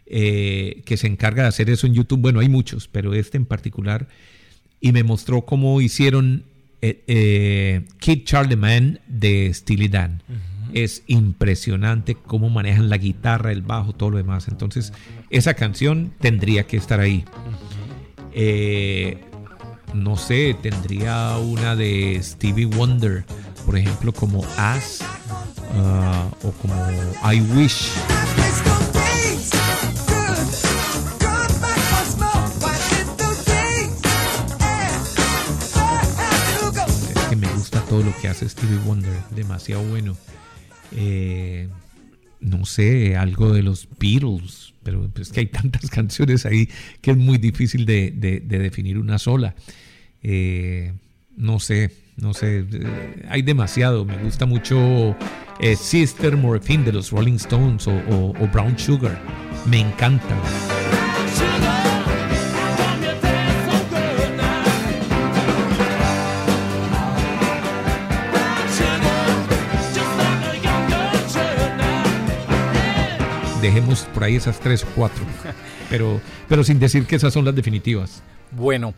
[0.06, 2.22] que se encarga de hacer eso en YouTube.
[2.22, 4.08] Bueno, hay muchos, pero este en particular.
[4.82, 6.44] Y me mostró cómo hicieron
[6.82, 10.24] eh, eh, Kid Charlemagne de Steely Dan.
[10.74, 14.48] Es impresionante cómo manejan la guitarra, el bajo, todo lo demás.
[14.48, 14.92] Entonces,
[15.30, 17.26] esa canción tendría que estar ahí.
[18.34, 19.20] Eh,
[19.94, 23.26] no sé, tendría una de Stevie Wonder,
[23.66, 25.02] por ejemplo, como As
[25.76, 26.74] uh, o como
[27.32, 27.92] I Wish.
[37.92, 40.16] Todo lo que hace Stevie Wonder, demasiado bueno.
[40.96, 41.68] Eh,
[42.40, 46.70] no sé, algo de los Beatles, pero es que hay tantas canciones ahí
[47.02, 48.12] que es muy difícil de,
[48.48, 49.56] definir una sola.
[50.24, 50.94] Eh,
[51.36, 54.06] no sé, no sé, eh, hay demasiado.
[54.06, 55.18] Me gusta mucho
[55.76, 59.22] Sister Morphine de los Rolling Stones o Brown Sugar.
[59.70, 60.38] Me encanta.
[73.62, 75.24] Dejemos por ahí esas tres o cuatro,
[75.90, 78.24] pero, pero sin decir que esas son las definitivas.
[78.52, 78.94] Bueno,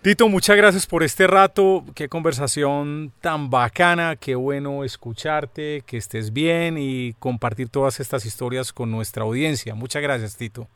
[0.00, 6.32] Tito, muchas gracias por este rato, qué conversación tan bacana, qué bueno escucharte, que estés
[6.32, 9.74] bien y compartir todas estas historias con nuestra audiencia.
[9.74, 10.68] Muchas gracias, Tito.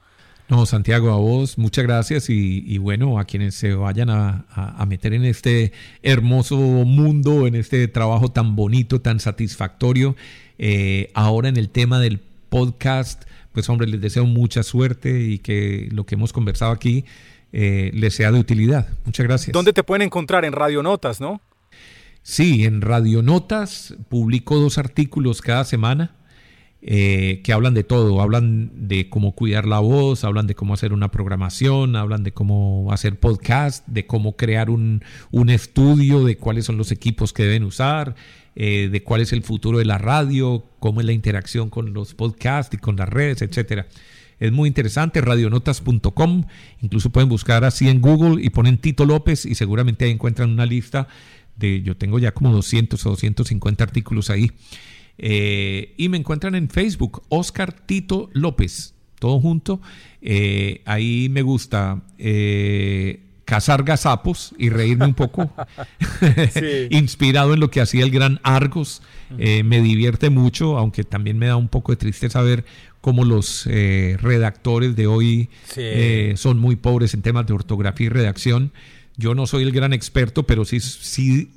[0.48, 5.24] No, Santiago, a vos, muchas gracias y, bueno, a quienes se vayan a, meter en
[5.24, 5.72] este
[6.02, 10.16] hermoso mundo, en este trabajo tan bonito, tan satisfactorio,
[10.58, 12.18] eh, ahora en el tema del
[12.52, 13.24] podcast.
[13.52, 17.06] Pues hombre, les deseo mucha suerte y que lo que hemos conversado aquí
[17.52, 18.88] eh, les sea de utilidad.
[19.06, 19.52] Muchas gracias.
[19.54, 20.44] ¿Dónde te pueden encontrar?
[20.44, 21.40] En Radio Notas, ¿no?
[22.22, 26.16] Sí, en Radio Notas publico dos artículos cada semana.
[26.84, 30.92] Eh, que hablan de todo, hablan de cómo cuidar la voz, hablan de cómo hacer
[30.92, 36.64] una programación, hablan de cómo hacer podcast, de cómo crear un, un estudio, de cuáles
[36.64, 38.16] son los equipos que deben usar,
[38.54, 42.14] eh, de cuál es el futuro de la radio, cómo es la interacción con los
[42.14, 43.86] podcasts y con las redes, etcétera.
[44.38, 46.44] Es muy interesante, radionotas.com,
[46.80, 50.66] incluso pueden buscar así en Google y ponen Tito López y seguramente ahí encuentran una
[50.66, 51.08] lista
[51.56, 54.50] de, yo tengo ya como 200 o 250 artículos ahí.
[55.18, 59.80] Eh, y me encuentran en Facebook, Oscar Tito López, todo junto.
[60.20, 62.02] Eh, ahí me gusta
[63.52, 65.52] cazar gazapos y reírme un poco,
[66.90, 69.02] inspirado en lo que hacía el gran Argos.
[69.36, 72.64] Eh, me divierte mucho, aunque también me da un poco de tristeza ver
[73.02, 78.08] cómo los eh, redactores de hoy eh, son muy pobres en temas de ortografía y
[78.08, 78.72] redacción.
[79.18, 81.50] Yo no soy el gran experto, pero sí, sí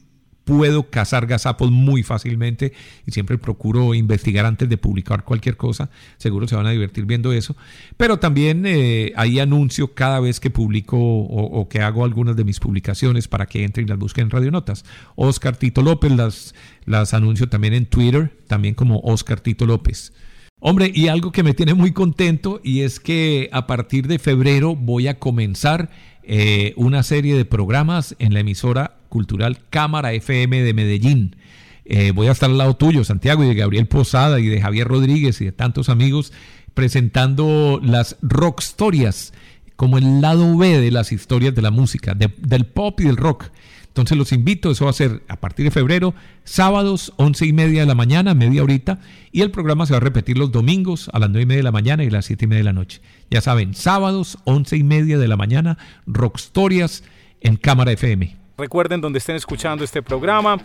[0.46, 2.72] puedo cazar gazapos muy fácilmente
[3.06, 5.90] y siempre procuro investigar antes de publicar cualquier cosa.
[6.18, 7.56] Seguro se van a divertir viendo eso.
[7.98, 12.60] Pero también eh, ahí anuncio cada vez que publico o, que hago algunas de mis
[12.60, 14.86] publicaciones para que entren y las busquen en Radio Notas.
[15.16, 20.14] Oscar Tito López las, las anuncio también en Twitter, también como Oscar Tito López.
[20.60, 24.76] Hombre, y algo que me tiene muy contento y es que a partir de febrero
[24.76, 25.90] voy a comenzar
[26.24, 31.38] eh, una serie de programas en la emisora cultural Cámara FM de Medellín.
[31.86, 34.90] Eh, voy a estar al lado tuyo, Santiago, y de Gabriel Posada y de Javier
[34.90, 36.34] Rodríguez y de tantos amigos
[36.74, 39.32] presentando las rock historias
[39.78, 43.46] como el lado B de las historias de la música, del pop y del rock.
[43.88, 46.14] Entonces los invito, eso va a ser a partir de febrero,
[46.44, 49.00] sábados, once y media de la mañana, media horita,
[49.32, 51.64] y el programa se va a repetir los domingos a las nueve y media de
[51.64, 53.00] la mañana y a las siete y media de la noche.
[53.32, 57.06] Ya saben, sábados, once y media de la mañana, Rock Stories
[57.40, 58.45] en Cámara FM.
[58.58, 60.58] Recuerden donde estén escuchando este programa,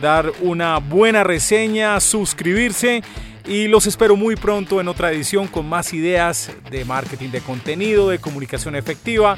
[0.00, 3.02] dar una buena reseña, suscribirse
[3.46, 8.08] y los espero muy pronto en otra edición con más ideas de marketing de contenido,
[8.08, 9.36] de comunicación efectiva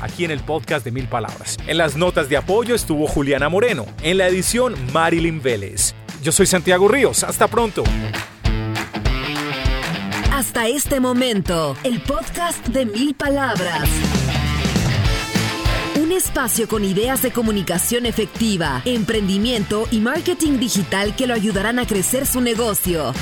[0.00, 1.58] aquí en el podcast de Mil Palabras.
[1.66, 5.94] En las notas de apoyo estuvo Juliana Moreno, en la edición Marilyn Vélez.
[6.22, 7.84] Yo soy Santiago Ríos, hasta pronto.
[10.32, 13.88] Hasta este momento, el podcast de Mil Palabras.
[16.04, 21.86] Un espacio con ideas de comunicación efectiva, emprendimiento y marketing digital que lo ayudarán a
[21.86, 23.14] crecer su negocio.